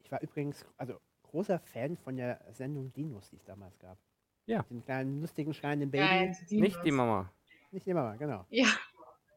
Ich 0.00 0.10
war 0.10 0.22
übrigens 0.22 0.64
also 0.76 0.98
großer 1.22 1.58
Fan 1.58 1.96
von 1.96 2.16
der 2.16 2.40
Sendung 2.52 2.92
Dinos, 2.92 3.28
die 3.30 3.36
es 3.36 3.44
damals 3.44 3.78
gab. 3.78 3.98
Ja. 4.46 4.62
Den 4.62 4.82
kleinen 4.84 5.20
lustigen 5.20 5.52
schreienden 5.54 5.92
Ja, 5.92 6.06
Baby. 6.06 6.24
jetzt 6.26 6.50
die 6.50 6.60
Nicht 6.60 6.78
die. 6.84 6.90
Mama. 6.92 7.30
Nicht 7.72 7.86
immer 7.86 8.02
mal, 8.02 8.16
genau. 8.18 8.44
Ja. 8.50 8.66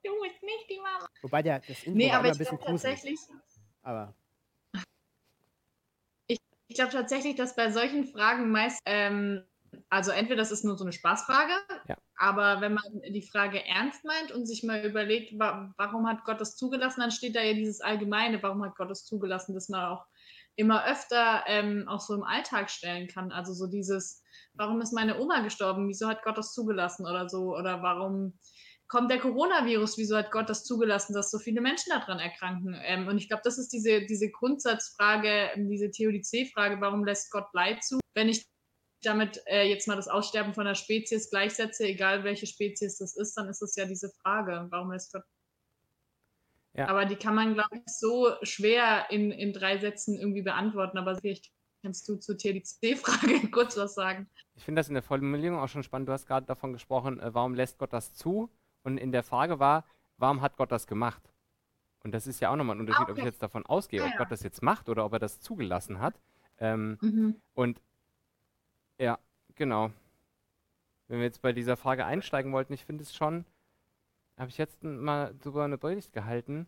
Du 0.02 0.12
bist 0.24 0.42
nicht 0.42 0.70
die 0.70 0.78
Mama. 0.78 1.10
Wobei 1.22 1.44
der, 1.44 1.60
das 1.60 1.84
Intro 1.84 1.98
Nee, 1.98 2.10
war 2.10 2.20
aber 2.20 2.28
ich 2.28 2.32
ein 2.32 2.38
bisschen 2.38 2.60
tatsächlich, 2.62 3.20
Aber 3.84 4.14
ich 6.70 6.76
glaube 6.76 6.92
tatsächlich, 6.92 7.36
dass 7.36 7.56
bei 7.56 7.70
solchen 7.72 8.06
Fragen 8.06 8.50
meist, 8.52 8.80
ähm, 8.86 9.44
also 9.90 10.12
entweder 10.12 10.38
das 10.38 10.52
ist 10.52 10.64
nur 10.64 10.78
so 10.78 10.84
eine 10.86 10.94
Spaßfrage, 10.94 11.52
Ja. 11.88 11.98
aber 12.16 12.62
wenn 12.62 12.76
man 12.76 12.84
die 13.10 13.22
Frage 13.24 13.66
ernst 13.66 14.06
meint 14.06 14.32
und 14.32 14.46
sich 14.46 14.64
mal 14.64 14.86
überlegt, 14.86 15.38
wa 15.38 15.74
warum 15.78 16.08
hat 16.08 16.24
Gott 16.26 16.40
das 16.40 16.56
zugelassen, 16.56 17.02
dann 17.02 17.12
steht 17.12 17.36
da 17.36 17.42
ja 17.42 17.54
dieses 17.54 17.82
Allgemeine, 17.82 18.42
warum 18.42 18.64
hat 18.64 18.76
Gott 18.78 18.90
das 18.90 19.06
zugelassen, 19.06 19.54
dass 19.54 19.68
man 19.68 19.84
auch 19.86 20.06
immer 20.60 20.86
öfter 20.86 21.44
ähm, 21.48 21.86
auch 21.88 22.02
so 22.02 22.14
im 22.14 22.24
Alltag 22.24 22.70
stellen 22.70 23.08
kann. 23.08 23.32
Also 23.32 23.54
so 23.54 23.66
dieses, 23.66 24.22
warum 24.54 24.82
ist 24.82 24.92
meine 24.92 25.20
Oma 25.20 25.40
gestorben, 25.40 25.88
wieso 25.88 26.08
hat 26.08 26.24
Gott 26.24 26.38
das 26.38 26.54
zugelassen 26.54 27.06
oder 27.06 27.30
so, 27.30 27.56
oder 27.56 27.82
warum 27.82 28.38
kommt 28.90 29.10
der 29.10 29.20
Coronavirus, 29.20 29.98
wieso 29.98 30.18
hat 30.18 30.32
Gott 30.32 30.50
das 30.50 30.66
zugelassen, 30.66 31.14
dass 31.14 31.32
so 31.32 31.40
viele 31.40 31.62
Menschen 31.62 31.92
daran 31.92 32.20
erkranken? 32.20 32.76
Ähm, 32.84 33.08
und 33.08 33.18
ich 33.18 33.30
glaube, 33.30 33.44
das 33.46 33.58
ist 33.58 33.70
diese, 33.70 34.06
diese 34.06 34.30
Grundsatzfrage, 34.30 35.52
ähm, 35.56 35.70
diese 35.70 35.92
Theodizee-Frage, 35.92 36.82
warum 36.82 37.06
lässt 37.06 37.32
Gott 37.32 37.48
Leid 37.54 37.84
zu? 37.84 38.00
Wenn 38.14 38.28
ich 38.28 38.46
damit 39.02 39.42
äh, 39.46 39.64
jetzt 39.64 39.88
mal 39.88 39.96
das 39.96 40.10
Aussterben 40.10 40.54
von 40.54 40.68
einer 40.68 40.76
Spezies 40.76 41.30
gleichsetze, 41.30 41.86
egal 41.86 42.26
welche 42.26 42.48
Spezies 42.48 42.98
das 42.98 43.16
ist, 43.16 43.38
dann 43.38 43.48
ist 43.48 43.62
es 43.62 43.76
ja 43.78 43.86
diese 43.86 44.10
Frage, 44.22 44.68
warum 44.72 44.92
lässt 44.92 45.14
Gott. 45.14 45.24
Ja. 46.74 46.88
Aber 46.88 47.06
die 47.06 47.16
kann 47.16 47.36
man, 47.36 47.54
glaube 47.56 47.76
ich, 47.78 47.82
so 47.88 48.32
schwer 48.44 49.08
in, 49.10 49.32
in 49.32 49.54
drei 49.54 49.78
Sätzen 49.80 50.18
irgendwie 50.18 50.44
beantworten. 50.44 50.98
Aber 50.98 51.16
vielleicht 51.16 51.52
kannst 51.82 52.08
du 52.08 52.16
zur 52.18 52.38
TDC-Frage 52.38 53.50
kurz 53.52 53.76
was 53.78 53.96
sagen. 53.96 54.30
Ich 54.56 54.64
finde 54.64 54.80
das 54.80 54.88
in 54.88 54.94
der 54.94 55.04
Formulierung 55.04 55.60
auch 55.60 55.68
schon 55.68 55.84
spannend. 55.84 56.08
Du 56.10 56.14
hast 56.14 56.28
gerade 56.28 56.46
davon 56.46 56.74
gesprochen, 56.74 57.20
äh, 57.20 57.34
warum 57.34 57.54
lässt 57.56 57.78
Gott 57.80 57.94
das 57.94 58.14
zu? 58.14 58.50
Und 58.84 58.98
in 58.98 59.12
der 59.12 59.24
Frage 59.24 59.60
war, 59.60 59.86
warum 60.18 60.42
hat 60.42 60.58
Gott 60.58 60.72
das 60.72 60.88
gemacht? 60.88 61.22
Und 62.04 62.14
das 62.14 62.28
ist 62.28 62.40
ja 62.40 62.50
auch 62.52 62.56
nochmal 62.56 62.76
ein 62.78 62.82
Unterschied, 62.82 63.04
ob 63.10 63.10
ich 63.18 63.24
okay. 63.24 63.26
jetzt 63.26 63.42
davon 63.44 63.66
ausgehe, 63.66 64.02
Ah, 64.02 64.06
ob 64.06 64.12
ja. 64.12 64.18
Gott 64.18 64.32
das 64.32 64.44
jetzt 64.44 64.62
macht 64.62 64.88
oder 64.90 65.04
ob 65.06 65.14
er 65.14 65.20
das 65.20 65.42
zugelassen 65.42 66.00
hat. 66.00 66.20
Ähm, 66.60 66.98
Mhm. 67.02 67.36
und 67.54 67.82
ja, 68.98 69.18
genau. 69.56 69.92
Wenn 71.08 71.18
wir 71.20 71.26
jetzt 71.26 71.42
bei 71.42 71.54
dieser 71.54 71.76
Frage 71.78 72.06
einsteigen 72.06 72.52
wollten, 72.54 72.74
ich 72.74 72.86
finde 72.86 73.04
es 73.04 73.16
schon, 73.16 73.46
habe 74.40 74.50
ich 74.50 74.58
jetzt 74.58 74.84
mal 74.84 75.36
drüber 75.42 75.66
eine 75.66 75.78
Predigt 75.78 76.14
gehalten, 76.14 76.68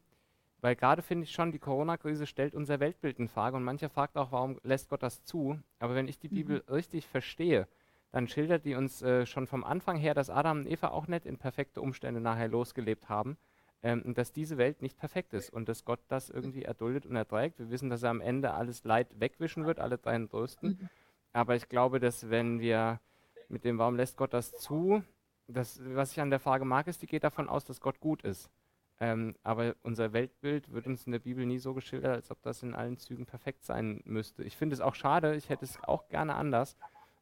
weil 0.60 0.76
gerade 0.76 1.02
finde 1.02 1.24
ich 1.24 1.32
schon, 1.32 1.52
die 1.52 1.60
Corona-Krise 1.60 2.28
stellt 2.28 2.54
unser 2.54 2.80
Weltbild 2.80 3.18
in 3.18 3.30
Frage 3.30 3.56
und 3.56 3.64
mancher 3.64 3.90
fragt 3.90 4.18
auch, 4.18 4.32
warum 4.32 4.60
lässt 4.64 4.90
Gott 4.90 5.02
das 5.02 5.24
zu? 5.24 5.58
Aber 5.80 5.96
wenn 5.96 6.08
ich 6.08 6.20
die 6.20 6.28
Bibel 6.28 6.64
richtig 6.70 7.08
verstehe, 7.08 7.68
dann 8.12 8.28
schildert 8.28 8.66
die 8.66 8.76
uns 8.76 9.02
äh, 9.02 9.26
schon 9.26 9.48
vom 9.48 9.64
Anfang 9.64 9.98
her, 9.98 10.14
dass 10.14 10.30
Adam 10.30 10.60
und 10.60 10.68
Eva 10.68 10.90
auch 10.90 11.08
nicht 11.08 11.26
in 11.26 11.38
perfekte 11.38 11.82
Umstände 11.82 12.20
nachher 12.20 12.50
losgelebt 12.50 13.10
haben 13.10 13.38
ähm, 13.84 14.02
und 14.04 14.18
dass 14.18 14.34
diese 14.34 14.58
Welt 14.58 14.82
nicht 14.82 14.98
perfekt 14.98 15.34
ist 15.34 15.52
und 15.52 15.70
dass 15.70 15.86
Gott 15.86 16.02
das 16.10 16.30
irgendwie 16.30 16.64
erduldet 16.64 17.06
und 17.06 17.16
erträgt. 17.16 17.58
Wir 17.58 17.70
wissen, 17.70 17.90
dass 17.90 18.04
er 18.04 18.10
am 18.10 18.22
Ende 18.22 18.54
alles 18.54 18.84
Leid 18.84 19.08
wegwischen 19.20 19.66
wird, 19.66 19.80
alle 19.80 19.98
seinen 19.98 20.30
Trösten. 20.30 20.90
Aber 21.34 21.56
ich 21.56 21.70
glaube, 21.70 22.02
dass 22.02 22.30
wenn 22.30 22.60
wir 22.60 23.00
mit 23.48 23.64
dem 23.64 23.78
Warum 23.78 23.96
lässt 23.96 24.18
Gott 24.18 24.34
das 24.34 24.52
zu, 24.52 25.04
das, 25.52 25.80
was 25.84 26.12
ich 26.12 26.22
an 26.22 26.30
der 26.30 26.40
Frage 26.40 26.66
mag, 26.66 26.88
ist, 26.88 27.02
die 27.02 27.08
geht 27.08 27.24
davon 27.24 27.50
aus, 27.50 27.64
dass 27.66 27.80
Gott 27.82 28.00
gut 28.00 28.24
ist. 28.24 28.50
Ähm, 29.00 29.36
aber 29.44 29.76
unser 29.82 30.14
Weltbild 30.14 30.72
wird 30.72 30.86
uns 30.86 31.06
in 31.06 31.12
der 31.12 31.20
Bibel 31.20 31.46
nie 31.46 31.58
so 31.58 31.74
geschildert, 31.74 32.14
als 32.14 32.30
ob 32.30 32.42
das 32.44 32.62
in 32.62 32.76
allen 32.76 32.98
Zügen 32.98 33.26
perfekt 33.26 33.64
sein 33.66 34.02
müsste. 34.06 34.44
Ich 34.44 34.56
finde 34.58 34.76
es 34.76 34.82
auch 34.82 34.94
schade, 34.96 35.36
ich 35.36 35.50
hätte 35.50 35.66
es 35.66 35.84
auch 35.84 36.08
gerne 36.10 36.36
anders. 36.36 36.78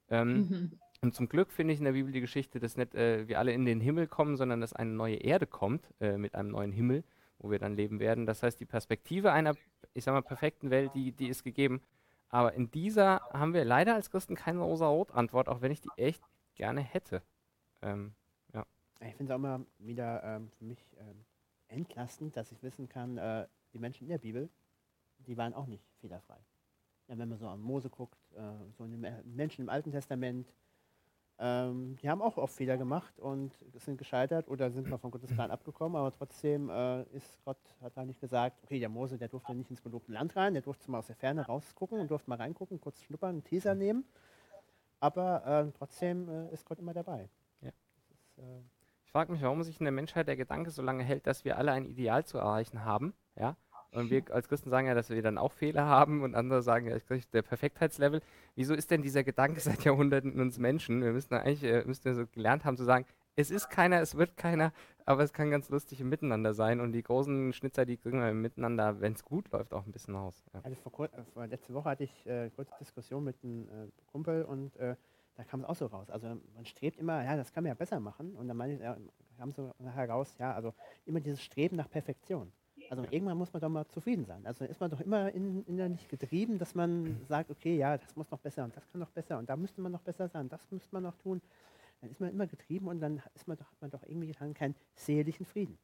Ähm, 0.09 0.33
Mhm. 0.49 0.71
und 1.01 1.15
zum 1.15 1.29
Glück 1.29 1.51
finde 1.51 1.73
ich 1.73 1.79
in 1.79 1.85
der 1.85 1.93
Bibel 1.93 2.11
die 2.11 2.19
Geschichte, 2.19 2.59
dass 2.59 2.75
nicht 2.75 2.95
äh, 2.95 3.27
wir 3.29 3.39
alle 3.39 3.53
in 3.53 3.65
den 3.65 3.79
Himmel 3.79 4.07
kommen, 4.07 4.35
sondern 4.35 4.59
dass 4.59 4.73
eine 4.73 4.91
neue 4.91 5.15
Erde 5.17 5.47
kommt 5.47 5.87
äh, 6.01 6.17
mit 6.17 6.35
einem 6.35 6.49
neuen 6.51 6.73
Himmel, 6.73 7.03
wo 7.37 7.49
wir 7.49 7.59
dann 7.59 7.75
leben 7.77 7.99
werden. 8.01 8.25
Das 8.25 8.43
heißt, 8.43 8.59
die 8.59 8.65
Perspektive 8.65 9.31
einer, 9.31 9.53
ich 9.93 10.03
sag 10.03 10.11
mal, 10.13 10.21
perfekten 10.21 10.71
Welt, 10.71 10.91
die, 10.95 11.13
die 11.13 11.29
ist 11.29 11.43
gegeben. 11.45 11.81
Aber 12.27 12.53
in 12.53 12.69
dieser 12.71 13.21
haben 13.31 13.53
wir 13.53 13.63
leider 13.63 13.95
als 13.95 14.11
Christen 14.11 14.35
keine 14.35 14.59
rosa-rot-Antwort, 14.59 15.47
auch 15.47 15.61
wenn 15.61 15.71
ich 15.71 15.79
die 15.81 15.89
echt 15.95 16.21
gerne 16.55 16.81
hätte. 16.81 17.23
Ähm, 17.81 18.11
ich 19.07 19.15
finde 19.15 19.31
es 19.31 19.35
auch 19.35 19.39
immer 19.39 19.65
wieder 19.77 20.23
ähm, 20.23 20.49
für 20.57 20.65
mich 20.65 20.95
ähm, 20.99 21.25
entlastend, 21.69 22.35
dass 22.35 22.51
ich 22.51 22.61
wissen 22.63 22.89
kann, 22.89 23.17
äh, 23.17 23.47
die 23.73 23.79
Menschen 23.79 24.03
in 24.03 24.09
der 24.09 24.17
Bibel, 24.17 24.49
die 25.19 25.37
waren 25.37 25.53
auch 25.53 25.67
nicht 25.67 25.85
fehlerfrei. 25.99 26.39
Ja, 27.07 27.17
wenn 27.17 27.29
man 27.29 27.37
so 27.37 27.47
an 27.47 27.61
Mose 27.61 27.89
guckt, 27.89 28.19
äh, 28.35 28.41
so 28.77 28.85
den 28.85 29.03
äh, 29.03 29.23
Menschen 29.23 29.61
im 29.61 29.69
Alten 29.69 29.91
Testament, 29.91 30.53
ähm, 31.39 31.95
die 32.01 32.09
haben 32.09 32.21
auch 32.21 32.37
oft 32.37 32.53
Fehler 32.53 32.77
gemacht 32.77 33.17
und 33.19 33.53
sind 33.75 33.97
gescheitert 33.97 34.49
oder 34.49 34.69
sind 34.71 34.89
mal 34.89 34.97
von 34.97 35.09
Gottes 35.09 35.31
Plan 35.33 35.51
abgekommen, 35.51 35.95
aber 35.95 36.11
trotzdem 36.11 36.69
äh, 36.69 37.03
ist 37.15 37.41
Gott, 37.45 37.57
hat 37.81 37.95
da 37.95 38.05
nicht 38.05 38.19
gesagt, 38.19 38.61
okay, 38.63 38.79
der 38.79 38.89
Mose, 38.89 39.17
der 39.17 39.29
durfte 39.29 39.55
nicht 39.55 39.69
ins 39.69 39.81
gelobte 39.81 40.11
Land 40.11 40.35
rein, 40.35 40.53
der 40.53 40.61
durfte 40.61 40.91
mal 40.91 40.99
aus 40.99 41.07
der 41.07 41.15
Ferne 41.15 41.45
rausgucken 41.45 41.99
und 41.99 42.11
durfte 42.11 42.29
mal 42.29 42.35
reingucken, 42.35 42.81
kurz 42.81 43.01
schnuppern, 43.01 43.29
einen 43.29 43.43
Teaser 43.43 43.73
nehmen, 43.73 44.03
aber 44.99 45.45
äh, 45.45 45.71
trotzdem 45.77 46.27
ist 46.51 46.65
Gott 46.65 46.79
immer 46.79 46.93
dabei. 46.93 47.29
Ja. 47.61 47.71
Das 47.95 48.09
ist, 48.11 48.37
äh, 48.37 48.61
Ich 49.09 49.11
frage 49.11 49.31
mich, 49.31 49.41
warum 49.41 49.63
sich 49.63 49.79
in 49.79 49.85
der 49.85 49.91
Menschheit 49.91 50.27
der 50.27 50.37
Gedanke 50.37 50.69
so 50.69 50.83
lange 50.83 51.03
hält, 51.03 51.25
dass 51.25 51.43
wir 51.43 51.57
alle 51.57 51.71
ein 51.71 51.87
Ideal 51.87 52.25
zu 52.25 52.37
erreichen 52.37 52.85
haben, 52.85 53.15
ja? 53.35 53.57
Und 53.91 54.11
wir 54.11 54.23
als 54.31 54.47
Christen 54.47 54.69
sagen 54.69 54.85
ja, 54.85 54.93
dass 54.93 55.09
wir 55.09 55.19
dann 55.23 55.39
auch 55.39 55.51
Fehler 55.51 55.87
haben 55.87 56.21
und 56.21 56.35
andere 56.35 56.61
sagen 56.61 56.85
ja, 56.85 56.95
ich 56.95 57.07
krieg 57.07 57.27
der 57.31 57.41
Perfektheitslevel. 57.41 58.21
Wieso 58.53 58.75
ist 58.75 58.91
denn 58.91 59.01
dieser 59.01 59.23
Gedanke 59.23 59.59
seit 59.61 59.83
Jahrhunderten 59.83 60.31
in 60.31 60.39
uns 60.39 60.59
Menschen? 60.59 61.01
Wir 61.01 61.11
müssen 61.11 61.33
eigentlich 61.33 61.63
äh, 61.63 61.83
müssten 61.87 62.05
wir 62.05 62.13
so 62.13 62.27
gelernt 62.27 62.65
haben 62.65 62.77
zu 62.77 62.83
sagen, 62.83 63.07
es 63.35 63.49
ist 63.49 63.71
keiner, 63.71 63.99
es 63.99 64.13
wird 64.13 64.37
keiner, 64.37 64.73
aber 65.07 65.23
es 65.23 65.33
kann 65.33 65.49
ganz 65.49 65.69
lustig 65.69 66.01
im 66.01 66.09
Miteinander 66.09 66.53
sein 66.53 66.79
und 66.79 66.91
die 66.91 67.01
großen 67.01 67.51
Schnitzer, 67.53 67.87
die 67.87 67.97
kriegen 67.97 68.19
wir 68.19 68.29
im 68.29 68.43
Miteinander, 68.43 69.01
wenn 69.01 69.13
es 69.13 69.25
gut 69.25 69.51
läuft, 69.51 69.73
auch 69.73 69.87
ein 69.87 69.91
bisschen 69.91 70.13
raus. 70.13 70.43
Ja. 70.53 70.59
Also 70.61 70.75
vor, 70.75 71.05
äh, 71.05 71.23
vor 71.33 71.47
letzte 71.47 71.73
Woche 71.73 71.89
hatte 71.89 72.03
ich 72.03 72.27
äh, 72.27 72.51
kurze 72.51 72.75
Diskussion 72.79 73.23
mit 73.23 73.43
einem 73.43 73.69
äh, 73.69 73.87
Kumpel 74.11 74.43
und 74.43 74.77
äh, 74.77 74.95
da 75.39 75.45
kam 75.45 75.61
es 75.61 75.65
auch 75.67 75.75
so 75.75 75.85
raus. 75.85 76.09
Also 76.09 76.27
man 76.53 76.65
strebt 76.65 76.99
immer, 76.99 77.23
ja, 77.23 77.37
das 77.37 77.53
kann 77.53 77.63
man 77.63 77.69
ja 77.69 77.73
besser 77.73 78.01
machen. 78.01 78.35
Und 78.35 78.49
dann 78.49 78.57
meine 78.57 78.73
ich, 78.73 78.81
ja, 78.81 78.97
kam 79.37 79.53
so 79.53 79.71
nachher 79.79 80.09
raus, 80.09 80.35
ja, 80.37 80.53
also 80.53 80.73
immer 81.05 81.21
dieses 81.21 81.41
Streben 81.41 81.77
nach 81.77 81.89
Perfektion. 81.89 82.51
Also 82.89 83.05
irgendwann 83.09 83.37
muss 83.37 83.53
man 83.53 83.61
doch 83.61 83.69
mal 83.69 83.87
zufrieden 83.87 84.25
sein. 84.25 84.45
Also 84.45 84.65
ist 84.65 84.81
man 84.81 84.91
doch 84.91 84.99
immer 84.99 85.31
in, 85.31 85.63
innerlich 85.63 86.09
getrieben, 86.09 86.57
dass 86.57 86.75
man 86.75 87.21
sagt, 87.29 87.51
okay, 87.51 87.77
ja, 87.77 87.97
das 87.97 88.17
muss 88.17 88.29
noch 88.29 88.39
besser 88.39 88.65
und 88.65 88.75
das 88.75 88.85
kann 88.91 88.99
noch 88.99 89.11
besser 89.11 89.37
und 89.37 89.49
da 89.49 89.55
müsste 89.55 89.79
man 89.79 89.93
noch 89.93 90.01
besser 90.01 90.27
sein, 90.27 90.49
das 90.49 90.59
müsste 90.71 90.89
man 90.91 91.03
noch 91.03 91.15
tun. 91.15 91.41
Dann 92.01 92.11
ist 92.11 92.19
man 92.19 92.31
immer 92.31 92.45
getrieben 92.45 92.89
und 92.89 92.99
dann 92.99 93.21
ist 93.33 93.47
man 93.47 93.55
doch, 93.55 93.71
hat 93.71 93.81
man 93.81 93.91
doch 93.91 94.03
irgendwie 94.03 94.33
keinen 94.33 94.75
seelischen 94.93 95.45
Frieden. 95.45 95.77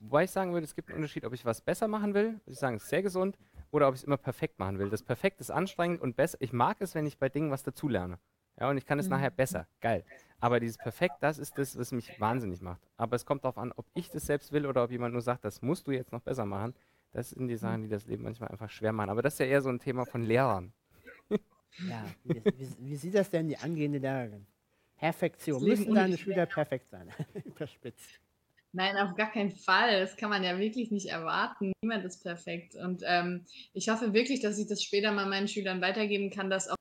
Wobei 0.00 0.24
ich 0.24 0.32
sagen 0.32 0.52
würde, 0.52 0.64
es 0.64 0.74
gibt 0.74 0.88
einen 0.88 0.96
Unterschied, 0.96 1.24
ob 1.24 1.32
ich 1.32 1.44
was 1.44 1.60
besser 1.60 1.86
machen 1.86 2.12
will, 2.12 2.32
würde 2.32 2.52
ich 2.52 2.58
sagen, 2.58 2.76
ist 2.76 2.88
sehr 2.88 3.02
gesund, 3.02 3.38
oder 3.70 3.86
ob 3.86 3.94
ich 3.94 4.00
es 4.00 4.04
immer 4.04 4.16
perfekt 4.16 4.58
machen 4.58 4.80
will. 4.80 4.90
Das 4.90 5.04
Perfekt 5.04 5.40
ist 5.40 5.50
anstrengend 5.52 6.00
und 6.00 6.16
besser. 6.16 6.38
Ich 6.40 6.52
mag 6.52 6.80
es, 6.80 6.96
wenn 6.96 7.06
ich 7.06 7.18
bei 7.18 7.28
Dingen 7.28 7.52
was 7.52 7.62
dazulerne. 7.62 8.18
Ja, 8.58 8.70
und 8.70 8.76
ich 8.78 8.86
kann 8.86 8.98
es 8.98 9.06
Mhm. 9.06 9.10
nachher 9.12 9.30
besser. 9.30 9.66
Geil. 9.80 10.04
Aber 10.40 10.60
dieses 10.60 10.78
Perfekt, 10.78 11.16
das 11.20 11.38
ist 11.38 11.56
das, 11.58 11.78
was 11.78 11.92
mich 11.92 12.18
wahnsinnig 12.20 12.60
macht. 12.60 12.80
Aber 12.96 13.16
es 13.16 13.24
kommt 13.24 13.44
darauf 13.44 13.58
an, 13.58 13.72
ob 13.76 13.86
ich 13.94 14.10
das 14.10 14.26
selbst 14.26 14.52
will 14.52 14.66
oder 14.66 14.84
ob 14.84 14.90
jemand 14.90 15.12
nur 15.12 15.22
sagt, 15.22 15.44
das 15.44 15.62
musst 15.62 15.86
du 15.86 15.92
jetzt 15.92 16.12
noch 16.12 16.20
besser 16.20 16.44
machen. 16.46 16.74
Das 17.12 17.30
sind 17.30 17.48
die 17.48 17.56
Sachen, 17.56 17.82
die 17.82 17.88
das 17.88 18.06
Leben 18.06 18.24
manchmal 18.24 18.50
einfach 18.50 18.68
schwer 18.70 18.92
machen. 18.92 19.10
Aber 19.10 19.22
das 19.22 19.34
ist 19.34 19.38
ja 19.40 19.46
eher 19.46 19.62
so 19.62 19.70
ein 19.70 19.78
Thema 19.78 20.04
von 20.04 20.22
Lehrern. 20.24 20.72
Ja, 21.88 22.04
wie, 22.24 22.42
wie, 22.56 22.68
wie 22.78 22.96
sieht 22.96 23.14
das 23.14 23.30
denn 23.30 23.48
die 23.48 23.56
angehende 23.58 23.98
Lehrerin? 23.98 24.46
Perfektion. 24.98 25.62
Müssen 25.62 25.94
deine 25.94 26.16
Schüler 26.16 26.46
perfekt 26.46 26.88
sein? 26.88 27.10
Überspitzt. 27.44 28.20
Nein, 28.72 28.96
auf 28.96 29.14
gar 29.14 29.30
keinen 29.30 29.50
Fall. 29.50 30.00
Das 30.00 30.16
kann 30.16 30.30
man 30.30 30.42
ja 30.42 30.58
wirklich 30.58 30.90
nicht 30.90 31.08
erwarten. 31.08 31.72
Niemand 31.82 32.04
ist 32.04 32.22
perfekt. 32.22 32.74
Und 32.76 33.02
ähm, 33.06 33.44
ich 33.72 33.88
hoffe 33.88 34.12
wirklich, 34.12 34.40
dass 34.40 34.58
ich 34.58 34.66
das 34.66 34.82
später 34.82 35.12
mal 35.12 35.26
meinen 35.26 35.48
Schülern 35.48 35.80
weitergeben 35.80 36.30
kann, 36.30 36.50
dass 36.50 36.68
auch, 36.68 36.76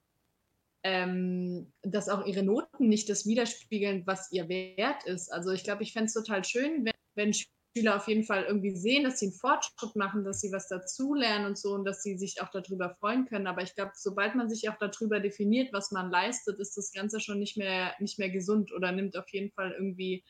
ähm, 0.86 1.74
dass 1.82 2.10
auch 2.10 2.28
ihre 2.28 2.44
Noten 2.44 2.90
nicht 2.90 3.10
das 3.10 3.26
widerspiegeln, 3.26 4.04
was 4.06 4.32
ihr 4.32 4.48
Wert 4.48 5.04
ist. 5.06 5.34
Also 5.34 5.50
ich 5.50 5.64
glaube, 5.64 5.82
ich 5.82 5.94
fände 5.94 6.06
es 6.06 6.14
total 6.14 6.44
schön, 6.44 6.86
wenn, 6.86 6.94
wenn 7.16 7.34
Schüler 7.34 7.96
auf 7.96 8.08
jeden 8.08 8.24
Fall 8.24 8.44
irgendwie 8.44 8.76
sehen, 8.76 9.04
dass 9.04 9.18
sie 9.18 9.26
einen 9.26 9.34
Fortschritt 9.34 9.96
machen, 9.96 10.24
dass 10.24 10.42
sie 10.42 10.52
was 10.52 10.68
dazulernen 10.68 11.48
und 11.48 11.58
so 11.58 11.74
und 11.74 11.86
dass 11.86 12.04
sie 12.04 12.20
sich 12.20 12.40
auch 12.40 12.52
darüber 12.52 12.96
freuen 13.00 13.26
können. 13.26 13.48
Aber 13.48 13.64
ich 13.64 13.74
glaube, 13.74 13.94
sobald 13.96 14.36
man 14.36 14.48
sich 14.48 14.70
auch 14.70 14.78
darüber 14.78 15.20
definiert, 15.20 15.74
was 15.74 15.90
man 15.90 16.12
leistet, 16.12 16.60
ist 16.60 16.78
das 16.78 16.92
Ganze 16.92 17.20
schon 17.20 17.40
nicht 17.40 17.58
mehr, 17.58 17.96
nicht 18.00 18.20
mehr 18.20 18.30
gesund 18.30 18.72
oder 18.72 18.92
nimmt 18.92 19.18
auf 19.18 19.28
jeden 19.30 19.52
Fall 19.54 19.72
irgendwie 19.72 20.24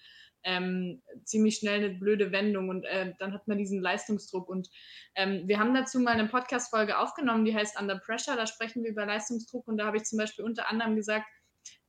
ähm, 0.45 1.01
ziemlich 1.23 1.57
schnell 1.57 1.83
eine 1.83 1.95
blöde 1.95 2.31
Wendung 2.31 2.69
und 2.69 2.85
äh, 2.85 3.13
dann 3.19 3.33
hat 3.33 3.47
man 3.47 3.57
diesen 3.57 3.81
Leistungsdruck. 3.81 4.47
Und 4.47 4.69
ähm, 5.15 5.47
wir 5.47 5.59
haben 5.59 5.73
dazu 5.73 5.99
mal 5.99 6.11
eine 6.11 6.27
Podcast-Folge 6.27 6.97
aufgenommen, 6.97 7.45
die 7.45 7.55
heißt 7.55 7.79
Under 7.79 7.99
Pressure. 7.99 8.35
Da 8.35 8.47
sprechen 8.47 8.83
wir 8.83 8.91
über 8.91 9.05
Leistungsdruck 9.05 9.67
und 9.67 9.77
da 9.77 9.87
habe 9.87 9.97
ich 9.97 10.03
zum 10.03 10.17
Beispiel 10.17 10.45
unter 10.45 10.69
anderem 10.69 10.95
gesagt, 10.95 11.25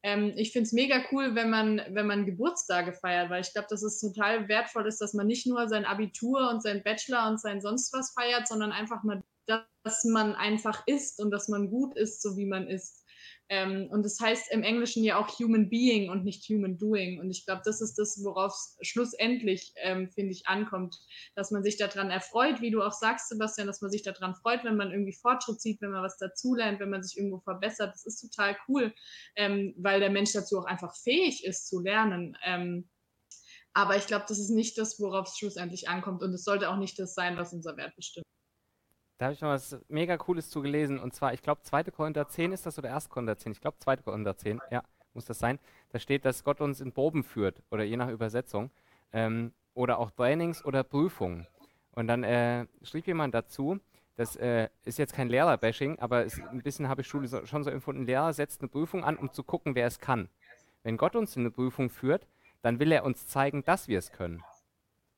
ähm, 0.03 0.33
ich 0.37 0.53
finde 0.53 0.67
es 0.67 0.73
mega 0.73 1.03
cool, 1.13 1.35
wenn 1.35 1.51
man, 1.51 1.83
wenn 1.91 2.07
man 2.07 2.27
Geburtstage 2.27 2.93
feiert, 2.93 3.31
weil 3.31 3.43
ich 3.43 3.53
glaube, 3.53 3.69
dass 3.71 3.83
es 3.83 4.01
total 4.01 4.49
wertvoll 4.49 4.87
ist, 4.87 5.01
dass 5.01 5.15
man 5.15 5.27
nicht 5.27 5.47
nur 5.47 5.69
sein 5.69 5.85
Abitur 5.85 6.51
und 6.51 6.63
sein 6.63 6.83
Bachelor 6.83 7.29
und 7.29 7.41
sein 7.41 7.61
sonst 7.61 7.93
was 7.93 8.13
feiert, 8.13 8.49
sondern 8.49 8.73
einfach 8.73 9.03
mal 9.03 9.23
dass 9.85 10.05
man 10.05 10.35
einfach 10.35 10.83
ist 10.87 11.21
und 11.21 11.31
dass 11.31 11.49
man 11.49 11.71
gut 11.71 11.97
ist, 11.97 12.21
so 12.21 12.37
wie 12.37 12.47
man 12.47 12.67
ist. 12.67 13.06
Ähm, 13.49 13.89
und 13.91 14.05
das 14.05 14.19
heißt 14.21 14.51
im 14.53 14.63
Englischen 14.63 15.05
ja 15.05 15.19
auch 15.19 15.29
Human 15.39 15.69
Being 15.69 16.11
und 16.11 16.25
nicht 16.25 16.49
Human 16.49 16.79
Doing. 16.79 17.21
Und 17.21 17.31
ich 17.31 17.45
glaube, 17.45 17.63
das 17.65 17.81
ist 17.81 17.97
das, 17.97 18.21
worauf 18.25 18.53
es 18.53 18.77
schlussendlich, 18.83 19.73
ähm, 19.77 20.11
finde 20.11 20.33
ich, 20.33 20.47
ankommt, 20.47 20.97
dass 21.35 21.51
man 21.51 21.63
sich 21.63 21.77
daran 21.77 22.11
erfreut, 22.11 22.61
wie 22.61 22.71
du 22.71 22.83
auch 22.83 22.93
sagst, 22.93 23.29
Sebastian, 23.29 23.67
dass 23.67 23.81
man 23.83 23.91
sich 23.91 24.03
daran 24.03 24.35
freut, 24.35 24.65
wenn 24.65 24.77
man 24.77 24.91
irgendwie 24.91 25.15
Fortschritt 25.15 25.61
sieht, 25.61 25.81
wenn 25.81 25.91
man 25.91 26.03
was 26.03 26.19
dazulernt, 26.19 26.81
wenn 26.81 26.91
man 26.91 27.03
sich 27.03 27.17
irgendwo 27.17 27.39
verbessert. 27.41 27.93
Das 27.95 28.05
ist 28.05 28.21
total 28.21 28.57
cool, 28.69 28.93
ähm, 29.37 29.75
weil 29.79 30.01
der 30.01 30.11
Mensch 30.11 30.33
dazu 30.33 30.59
auch 30.59 30.67
einfach 30.67 30.97
fähig 30.97 31.45
ist 31.45 31.69
zu 31.69 31.81
lernen. 31.81 32.37
Ähm, 32.45 32.89
aber 33.75 33.97
ich 33.97 34.07
glaube, 34.07 34.25
das 34.27 34.39
ist 34.39 34.51
nicht 34.51 34.79
das, 34.79 34.99
worauf 34.99 35.29
es 35.29 35.37
schlussendlich 35.37 35.89
ankommt. 35.89 36.23
Und 36.23 36.33
es 36.33 36.45
sollte 36.45 36.71
auch 36.71 36.79
nicht 36.79 36.99
das 36.99 37.15
sein, 37.15 37.37
was 37.37 37.53
unser 37.53 37.77
Wert 37.77 37.95
bestimmt. 37.95 38.25
Da 39.19 39.27
habe 39.27 39.35
ich 39.35 39.41
noch 39.41 39.49
was 39.49 39.79
mega 39.89 40.17
Cooles 40.17 40.51
zu 40.51 40.61
gelesen. 40.61 40.99
Und 40.99 41.15
zwar, 41.15 41.33
ich 41.33 41.43
glaube, 41.43 41.63
2. 41.63 41.85
Korinther 41.85 42.29
10 42.29 42.53
ist 42.53 42.67
das 42.67 42.79
oder 42.79 42.95
1. 42.95 43.09
Korinther 43.09 43.37
10? 43.37 43.53
Ich 43.53 43.61
glaube, 43.61 43.79
2. 43.79 43.99
Korinther 43.99 44.37
10, 44.37 44.61
ja, 44.71 44.83
muss 45.15 45.25
das 45.25 45.39
sein. 45.39 45.59
Da 45.91 45.99
steht, 45.99 46.25
dass 46.25 46.45
Gott 46.45 46.61
uns 46.61 46.81
in 46.81 46.93
Proben 46.93 47.25
führt 47.25 47.63
oder 47.71 47.85
je 47.85 47.97
nach 47.97 48.11
Übersetzung. 48.11 48.71
Ähm, 49.13 49.53
oder 49.75 49.99
auch 49.99 50.11
Trainings 50.11 50.65
oder 50.65 50.83
Prüfungen. 50.83 51.47
Und 51.93 52.09
dann 52.09 52.25
äh, 52.25 52.67
schrieb 52.83 53.07
jemand 53.07 53.35
dazu, 53.35 53.79
das 54.17 54.35
äh, 54.37 54.69
ist 54.85 54.99
jetzt 54.99 55.15
kein 55.15 55.29
Lehrer-Bashing, 55.29 55.99
aber 55.99 56.25
es, 56.25 56.41
ein 56.41 56.63
bisschen 56.63 56.89
habe 56.89 57.03
ich 57.03 57.07
Schule 57.07 57.29
so, 57.29 57.45
schon 57.45 57.63
so 57.63 57.71
empfunden, 57.71 58.03
ein 58.03 58.07
Lehrer 58.07 58.33
setzt 58.33 58.63
eine 58.63 58.69
Prüfung 58.69 59.05
an, 59.05 59.17
um 59.17 59.31
zu 59.31 59.45
gucken, 59.45 59.75
wer 59.75 59.87
es 59.87 60.01
kann. 60.01 60.29
Wenn 60.83 60.97
Gott 60.97 61.15
uns 61.15 61.37
in 61.37 61.43
eine 61.43 61.51
Prüfung 61.51 61.91
führt, 61.91 62.27
dann 62.63 62.81
will 62.81 62.91
er 62.91 63.05
uns 63.05 63.29
zeigen, 63.29 63.65
dass 63.65 63.89
wir 63.89 63.99
es 63.99 64.13
können. 64.13 64.43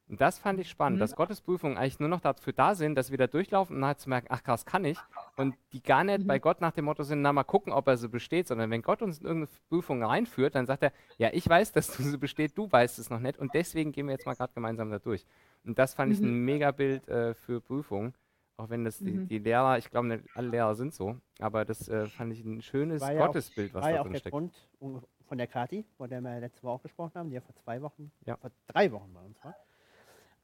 Und 0.09 0.23
das 0.23 0.39
fand 0.39 0.59
ich 0.59 0.71
spannend, 0.71 0.97
mhm. 0.97 1.01
dass 1.01 1.17
Gottes 1.17 1.43
Prüfungen 1.43 1.77
eigentlich 1.77 2.01
nur 2.01 2.09
noch 2.09 2.21
dafür 2.21 2.55
da 2.55 2.75
sind, 2.75 2.95
dass 2.95 3.11
wir 3.11 3.19
da 3.19 3.27
durchlaufen 3.27 3.77
und 3.77 3.81
nachher 3.81 3.99
zu 3.99 4.09
merken, 4.09 4.29
ach 4.31 4.43
krass, 4.43 4.65
kann 4.65 4.85
ich. 4.85 4.99
Und 5.37 5.55
die 5.73 5.83
gar 5.83 6.03
nicht 6.03 6.21
mhm. 6.21 6.27
bei 6.27 6.39
Gott 6.39 6.63
nach 6.63 6.73
dem 6.73 6.87
Motto 6.87 7.03
sind, 7.03 7.21
na 7.21 7.33
mal 7.33 7.45
gucken, 7.45 7.73
ob 7.73 7.87
er 7.89 7.99
so 7.99 8.09
besteht, 8.09 8.49
sondern 8.49 8.71
wenn 8.71 8.81
Gott 8.81 9.03
uns 9.03 9.19
in 9.19 9.27
irgendeine 9.27 9.59
Prüfung 9.69 10.03
reinführt, 10.03 10.55
dann 10.55 10.67
sagt 10.67 10.83
er, 10.83 10.93
ja, 11.19 11.29
ich 11.33 11.47
weiß, 11.47 11.73
dass 11.73 11.95
du 11.95 12.03
so 12.03 12.19
besteht, 12.19 12.57
du 12.57 12.73
weißt 12.73 12.99
es 12.99 13.11
noch 13.11 13.21
nicht 13.21 13.39
und 13.39 13.53
deswegen 13.53 13.93
gehen 13.93 14.07
wir 14.07 14.13
jetzt 14.13 14.25
mal 14.25 14.35
gerade 14.35 14.53
gemeinsam 14.55 14.91
da 14.91 14.99
durch. 14.99 15.27
Und 15.65 15.79
das 15.79 15.93
fand 15.93 16.09
mhm. 16.09 16.15
ich 16.15 16.21
ein 16.23 16.45
Megabild 16.45 17.07
äh, 17.09 17.35
für 17.35 17.61
Prüfungen. 17.61 18.15
Auch 18.57 18.71
wenn 18.71 18.85
das 18.85 18.99
die, 18.99 19.13
mhm. 19.13 19.29
die, 19.29 19.39
Lehrer, 19.39 19.79
ich 19.79 19.89
glaube 19.89 20.09
nicht 20.09 20.25
alle 20.35 20.49
Lehrer 20.49 20.75
sind 20.75 20.93
so, 20.93 21.17
aber 21.39 21.65
das 21.65 21.87
äh, 21.89 22.07
fand 22.07 22.33
ich 22.33 22.45
ein 22.45 22.61
schönes 22.61 23.01
war 23.01 23.15
Gottesbild, 23.15 23.73
was 23.73 23.85
da 23.85 24.03
drin 24.03 24.17
steckt. 24.17 24.33
Grund 24.33 24.53
von 24.81 25.39
der 25.39 25.47
Kati, 25.47 25.85
von 25.97 26.09
der 26.11 26.21
wir 26.23 26.41
letzte 26.41 26.65
Woche 26.65 26.73
auch 26.73 26.83
gesprochen 26.83 27.13
haben, 27.15 27.29
die 27.29 27.37
ja 27.37 27.41
vor 27.41 27.55
zwei 27.55 27.81
Wochen, 27.83 28.11
ja. 28.25 28.37
vor 28.37 28.51
drei 28.67 28.91
Wochen 28.91 29.13
bei 29.13 29.21
uns 29.21 29.45
war 29.45 29.55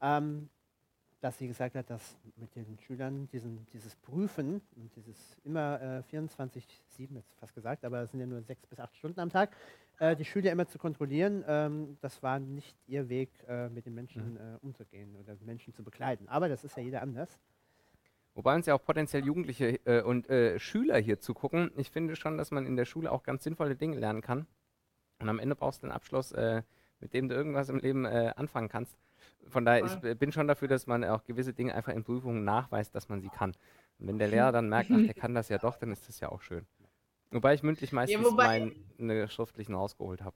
ähm, 0.01 0.49
dass 1.21 1.39
sie 1.39 1.47
gesagt 1.47 1.75
hat, 1.75 1.89
dass 1.89 2.15
mit 2.35 2.55
den 2.55 2.77
Schülern 2.85 3.27
diesen, 3.29 3.65
dieses 3.73 3.95
Prüfen 3.95 4.61
und 4.75 4.95
dieses 4.95 5.39
immer 5.43 5.81
äh, 5.81 6.03
24, 6.03 6.83
7 6.89 7.15
jetzt 7.15 7.33
fast 7.39 7.55
gesagt, 7.55 7.83
aber 7.83 8.01
es 8.01 8.11
sind 8.11 8.19
ja 8.19 8.27
nur 8.27 8.43
sechs 8.43 8.65
bis 8.67 8.79
acht 8.79 8.95
Stunden 8.95 9.19
am 9.19 9.31
Tag, 9.31 9.55
äh, 9.97 10.15
die 10.15 10.25
Schüler 10.25 10.51
immer 10.51 10.67
zu 10.67 10.77
kontrollieren, 10.77 11.43
ähm, 11.47 11.97
das 12.01 12.21
war 12.21 12.39
nicht 12.39 12.75
ihr 12.87 13.09
Weg, 13.09 13.31
äh, 13.47 13.69
mit 13.69 13.85
den 13.85 13.95
Menschen 13.95 14.33
mhm. 14.33 14.37
Äh, 14.37 14.57
umzugehen 14.61 15.15
oder 15.15 15.35
Menschen 15.45 15.73
zu 15.73 15.83
begleiten. 15.83 16.27
Aber 16.27 16.49
das 16.49 16.63
ist 16.63 16.75
ja 16.77 16.83
jeder 16.83 17.01
anders. 17.01 17.39
Wobei 18.33 18.53
uns 18.53 18.65
ja 18.65 18.75
auch 18.75 18.83
potenziell 18.83 19.25
Jugendliche 19.25 19.79
äh, 19.85 20.01
und 20.03 20.29
äh, 20.29 20.59
Schüler 20.59 20.97
hier 20.97 21.19
zugucken. 21.19 21.71
Ich 21.77 21.89
finde 21.89 22.15
schon, 22.17 22.37
dass 22.37 22.51
man 22.51 22.65
in 22.65 22.75
der 22.75 22.85
Schule 22.85 23.11
auch 23.11 23.23
ganz 23.23 23.45
sinnvolle 23.45 23.75
Dinge 23.75 23.97
lernen 23.97 24.21
kann. 24.21 24.45
Und 25.19 25.29
am 25.29 25.39
Ende 25.39 25.55
brauchst 25.55 25.81
du 25.81 25.87
einen 25.87 25.93
Abschluss, 25.93 26.33
mit 26.99 27.13
dem 27.13 27.29
du 27.29 27.35
irgendwas 27.35 27.69
im 27.69 27.77
Leben 27.79 28.05
anfangen 28.05 28.67
kannst. 28.67 28.97
Von 29.47 29.65
daher, 29.65 29.85
ich 29.85 30.17
bin 30.17 30.31
schon 30.31 30.47
dafür, 30.47 30.67
dass 30.67 30.87
man 30.87 31.03
auch 31.03 31.23
gewisse 31.23 31.53
Dinge 31.53 31.75
einfach 31.75 31.93
in 31.93 32.03
Prüfungen 32.03 32.43
nachweist, 32.43 32.95
dass 32.95 33.09
man 33.09 33.21
sie 33.21 33.29
kann. 33.29 33.51
Und 33.99 34.07
wenn 34.07 34.17
der 34.17 34.27
Lehrer 34.27 34.51
dann 34.51 34.69
merkt, 34.69 34.89
ach, 34.91 35.01
der 35.03 35.13
kann 35.13 35.35
das 35.35 35.49
ja 35.49 35.57
doch, 35.57 35.77
dann 35.77 35.91
ist 35.91 36.07
das 36.07 36.19
ja 36.19 36.29
auch 36.29 36.41
schön. 36.41 36.65
Wobei 37.31 37.53
ich 37.53 37.63
mündlich 37.63 37.91
meistens 37.91 38.25
ja, 38.37 38.71
meine 38.97 39.27
schriftlichen 39.29 39.75
rausgeholt 39.75 40.21
habe. 40.21 40.35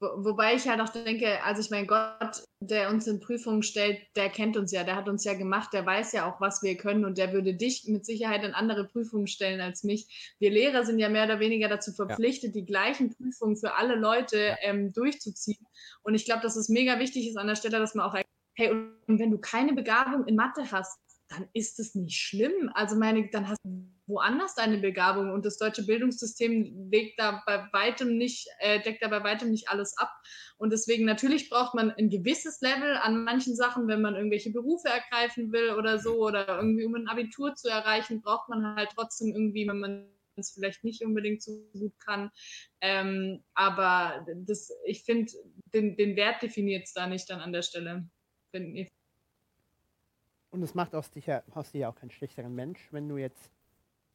Wobei 0.00 0.54
ich 0.54 0.68
halt 0.68 0.80
auch 0.80 0.88
denke, 0.90 1.42
also 1.44 1.60
ich 1.60 1.70
meine, 1.70 1.86
Gott, 1.86 2.42
der 2.60 2.90
uns 2.90 3.06
in 3.06 3.20
Prüfungen 3.20 3.62
stellt, 3.62 4.00
der 4.16 4.28
kennt 4.28 4.56
uns 4.56 4.72
ja, 4.72 4.84
der 4.84 4.96
hat 4.96 5.08
uns 5.08 5.24
ja 5.24 5.34
gemacht, 5.34 5.72
der 5.72 5.86
weiß 5.86 6.12
ja 6.12 6.28
auch, 6.28 6.40
was 6.40 6.62
wir 6.62 6.76
können 6.76 7.04
und 7.04 7.16
der 7.16 7.32
würde 7.32 7.54
dich 7.54 7.86
mit 7.88 8.04
Sicherheit 8.04 8.44
in 8.44 8.52
andere 8.52 8.84
Prüfungen 8.84 9.26
stellen 9.26 9.60
als 9.60 9.84
mich. 9.84 10.34
Wir 10.38 10.50
Lehrer 10.50 10.84
sind 10.84 10.98
ja 10.98 11.08
mehr 11.08 11.24
oder 11.24 11.40
weniger 11.40 11.68
dazu 11.68 11.92
verpflichtet, 11.92 12.54
ja. 12.54 12.60
die 12.60 12.66
gleichen 12.66 13.14
Prüfungen 13.14 13.56
für 13.56 13.74
alle 13.74 13.94
Leute 13.94 14.38
ja. 14.38 14.56
ähm, 14.62 14.92
durchzuziehen. 14.92 15.64
Und 16.02 16.14
ich 16.14 16.24
glaube, 16.24 16.42
dass 16.42 16.56
es 16.56 16.68
mega 16.68 16.98
wichtig 16.98 17.28
ist 17.28 17.36
an 17.36 17.46
der 17.46 17.56
Stelle, 17.56 17.78
dass 17.78 17.94
man 17.94 18.06
auch, 18.06 18.14
hey, 18.56 18.70
und 18.70 19.18
wenn 19.18 19.30
du 19.30 19.38
keine 19.38 19.72
Begabung 19.72 20.26
in 20.26 20.36
Mathe 20.36 20.70
hast, 20.70 20.98
dann 21.28 21.48
ist 21.52 21.78
es 21.78 21.94
nicht 21.94 22.16
schlimm. 22.16 22.70
Also 22.74 22.96
meine, 22.96 23.28
dann 23.30 23.48
hast 23.48 23.60
du 23.64 23.93
woanders 24.06 24.54
deine 24.54 24.78
Begabung 24.78 25.32
und 25.32 25.44
das 25.44 25.58
deutsche 25.58 25.84
Bildungssystem 25.86 26.90
legt 26.90 27.18
da 27.18 27.42
bei 27.46 27.66
weitem 27.72 28.16
nicht, 28.16 28.48
äh, 28.58 28.80
deckt 28.80 29.02
da 29.02 29.08
bei 29.08 29.22
weitem 29.24 29.50
nicht 29.50 29.68
alles 29.68 29.96
ab. 29.96 30.10
Und 30.58 30.72
deswegen 30.72 31.04
natürlich 31.04 31.48
braucht 31.48 31.74
man 31.74 31.90
ein 31.90 32.10
gewisses 32.10 32.60
Level 32.60 32.96
an 32.96 33.24
manchen 33.24 33.56
Sachen, 33.56 33.88
wenn 33.88 34.02
man 34.02 34.14
irgendwelche 34.14 34.50
Berufe 34.50 34.88
ergreifen 34.88 35.52
will 35.52 35.70
oder 35.70 35.98
so 35.98 36.16
oder 36.18 36.46
irgendwie 36.48 36.84
um 36.84 36.94
ein 36.94 37.08
Abitur 37.08 37.54
zu 37.54 37.68
erreichen, 37.68 38.20
braucht 38.20 38.48
man 38.48 38.76
halt 38.76 38.90
trotzdem 38.94 39.34
irgendwie, 39.34 39.66
wenn 39.66 39.78
man 39.78 40.08
es 40.36 40.50
vielleicht 40.52 40.84
nicht 40.84 41.04
unbedingt 41.04 41.42
so 41.42 41.64
gut 41.72 41.98
kann. 42.00 42.30
Ähm, 42.80 43.42
aber 43.54 44.26
das, 44.46 44.70
ich 44.84 45.04
finde, 45.04 45.32
den, 45.72 45.96
den 45.96 46.16
Wert 46.16 46.42
definiert 46.42 46.84
es 46.84 46.92
da 46.92 47.06
nicht 47.06 47.30
dann 47.30 47.40
an 47.40 47.52
der 47.52 47.62
Stelle. 47.62 48.08
Und 50.50 50.62
es 50.62 50.74
macht 50.74 50.94
aus 50.94 51.10
dir, 51.10 51.42
aus 51.52 51.72
dir 51.72 51.88
auch 51.88 51.96
keinen 51.96 52.10
schlechteren 52.10 52.54
Mensch, 52.54 52.88
wenn 52.92 53.08
du 53.08 53.16
jetzt 53.16 53.50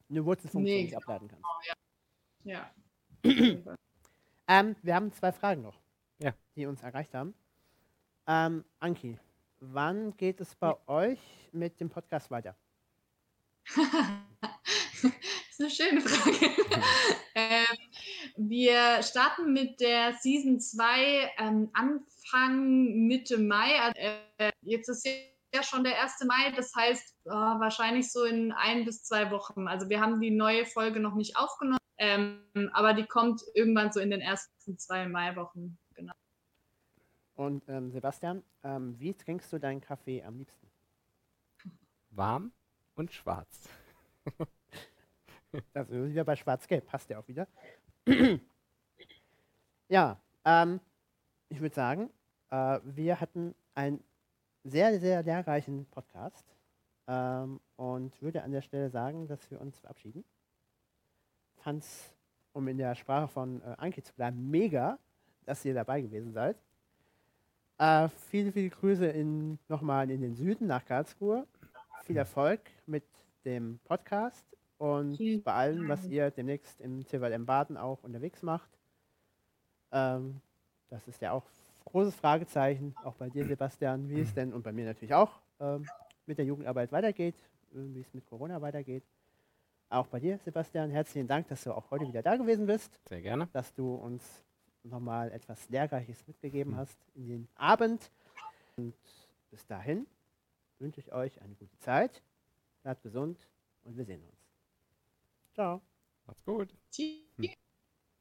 eine 0.09 0.25
Wurzelfunktion 0.25 0.63
nee, 0.63 0.83
nicht 0.83 0.95
ableiten 0.95 1.27
kannst. 1.27 1.43
Genau, 2.43 2.53
ja. 2.53 2.71
ja. 3.23 3.75
ähm, 4.47 4.75
wir 4.81 4.95
haben 4.95 5.11
zwei 5.13 5.31
Fragen 5.31 5.61
noch, 5.61 5.79
ja. 6.19 6.33
die 6.55 6.65
uns 6.65 6.81
erreicht 6.81 7.13
haben. 7.13 7.33
Ähm, 8.27 8.63
Anki, 8.79 9.17
wann 9.59 10.15
geht 10.17 10.41
es 10.41 10.55
bei 10.55 10.69
ja. 10.69 10.79
euch 10.87 11.19
mit 11.51 11.79
dem 11.79 11.89
Podcast 11.89 12.31
weiter? 12.31 12.55
das 13.75 15.03
ist 15.51 15.59
eine 15.59 15.69
schöne 15.69 16.01
Frage. 16.01 16.45
ähm, 17.35 17.65
wir 18.37 19.03
starten 19.03 19.53
mit 19.53 19.79
der 19.79 20.13
Season 20.13 20.59
2 20.59 21.31
ähm, 21.37 21.69
Anfang 21.73 23.07
Mitte 23.07 23.37
Mai. 23.37 23.79
Also, 23.79 23.99
äh, 23.99 24.51
jetzt 24.61 24.89
ist 24.89 25.05
ja 25.53 25.63
schon 25.63 25.83
der 25.83 26.01
1. 26.01 26.23
Mai, 26.25 26.51
das 26.55 26.73
heißt 26.75 27.15
oh, 27.25 27.31
wahrscheinlich 27.31 28.11
so 28.11 28.23
in 28.23 28.51
ein 28.51 28.85
bis 28.85 29.03
zwei 29.03 29.31
Wochen. 29.31 29.67
Also 29.67 29.89
wir 29.89 29.99
haben 30.01 30.19
die 30.19 30.31
neue 30.31 30.65
Folge 30.65 30.99
noch 30.99 31.15
nicht 31.15 31.37
aufgenommen, 31.37 31.79
ähm, 31.97 32.69
aber 32.73 32.93
die 32.93 33.05
kommt 33.05 33.41
irgendwann 33.53 33.91
so 33.91 33.99
in 33.99 34.11
den 34.11 34.21
ersten 34.21 34.77
zwei 34.77 35.07
Maiwochen. 35.07 35.77
Genau. 35.95 36.13
Und 37.35 37.67
ähm, 37.67 37.91
Sebastian, 37.91 38.43
ähm, 38.63 38.99
wie 38.99 39.13
trinkst 39.13 39.51
du 39.51 39.59
deinen 39.59 39.81
Kaffee 39.81 40.23
am 40.23 40.37
liebsten? 40.37 40.67
Warm 42.11 42.51
und 42.95 43.11
schwarz. 43.11 43.69
das 45.73 45.89
ist 45.89 46.11
wieder 46.11 46.23
bei 46.23 46.35
Schwarz-Gelb, 46.35 46.85
passt 46.85 47.09
ja 47.09 47.19
auch 47.19 47.27
wieder. 47.27 47.47
ja, 49.87 50.19
ähm, 50.45 50.79
ich 51.49 51.59
würde 51.61 51.75
sagen, 51.75 52.09
äh, 52.51 52.79
wir 52.83 53.19
hatten 53.19 53.55
ein 53.73 54.03
sehr, 54.63 54.99
sehr 54.99 55.23
lehrreichen 55.23 55.85
Podcast 55.85 56.45
ähm, 57.07 57.59
und 57.75 58.21
würde 58.21 58.43
an 58.43 58.51
der 58.51 58.61
Stelle 58.61 58.89
sagen, 58.89 59.27
dass 59.27 59.49
wir 59.49 59.59
uns 59.59 59.79
verabschieden. 59.79 60.23
Fand's, 61.57 62.13
um 62.53 62.67
in 62.67 62.77
der 62.77 62.95
Sprache 62.95 63.27
von 63.27 63.61
äh, 63.61 63.75
Anki 63.77 64.01
zu 64.01 64.13
bleiben, 64.13 64.49
mega, 64.49 64.99
dass 65.45 65.65
ihr 65.65 65.73
dabei 65.73 66.01
gewesen 66.01 66.33
seid. 66.33 66.57
Äh, 67.77 68.09
viele, 68.29 68.51
viele 68.51 68.69
Grüße 68.69 69.05
in, 69.07 69.57
nochmal 69.67 70.09
in 70.11 70.21
den 70.21 70.35
Süden 70.35 70.67
nach 70.67 70.85
Karlsruhe. 70.85 71.47
Viel 72.03 72.17
Erfolg 72.17 72.61
mit 72.85 73.05
dem 73.45 73.79
Podcast 73.85 74.45
und 74.77 75.17
Vielen 75.17 75.43
bei 75.43 75.53
allem, 75.53 75.87
was 75.87 76.05
ihr 76.05 76.31
demnächst 76.31 76.79
im 76.81 77.05
TVLM 77.05 77.45
Baden 77.45 77.77
auch 77.77 78.03
unterwegs 78.03 78.41
macht. 78.41 78.69
Ähm, 79.91 80.41
das 80.89 81.07
ist 81.07 81.21
ja 81.21 81.31
auch 81.31 81.49
großes 81.91 82.15
Fragezeichen, 82.15 82.95
auch 83.03 83.15
bei 83.15 83.29
dir, 83.29 83.45
Sebastian, 83.45 84.09
wie 84.09 84.21
es 84.21 84.33
denn 84.33 84.53
und 84.53 84.63
bei 84.63 84.71
mir 84.71 84.85
natürlich 84.85 85.13
auch 85.13 85.39
ähm, 85.59 85.85
mit 86.25 86.37
der 86.37 86.45
Jugendarbeit 86.45 86.91
weitergeht, 86.91 87.35
äh, 87.73 87.77
wie 87.93 88.01
es 88.01 88.13
mit 88.13 88.25
Corona 88.27 88.61
weitergeht. 88.61 89.03
Auch 89.89 90.07
bei 90.07 90.19
dir, 90.19 90.37
Sebastian, 90.45 90.91
herzlichen 90.91 91.27
Dank, 91.27 91.47
dass 91.47 91.63
du 91.63 91.73
auch 91.73 91.89
heute 91.89 92.07
wieder 92.07 92.21
da 92.21 92.35
gewesen 92.35 92.67
bist. 92.67 92.99
Sehr 93.09 93.21
gerne. 93.21 93.49
Dass 93.53 93.73
du 93.73 93.95
uns 93.95 94.23
nochmal 94.83 95.31
etwas 95.31 95.67
Lehrreiches 95.69 96.27
mitgegeben 96.27 96.75
hast 96.75 96.97
in 97.15 97.27
den 97.27 97.47
Abend. 97.55 98.11
Und 98.77 98.93
bis 99.49 99.65
dahin 99.65 100.05
wünsche 100.77 100.99
ich 101.01 101.11
euch 101.11 101.41
eine 101.41 101.55
gute 101.55 101.77
Zeit. 101.79 102.21
Bleibt 102.83 103.01
gesund 103.01 103.47
und 103.83 103.97
wir 103.97 104.05
sehen 104.05 104.21
uns. 104.23 104.39
Ciao. 105.53 105.81
Macht's 106.25 106.43
gut. 106.43 106.69
Tschüss. 106.91 107.58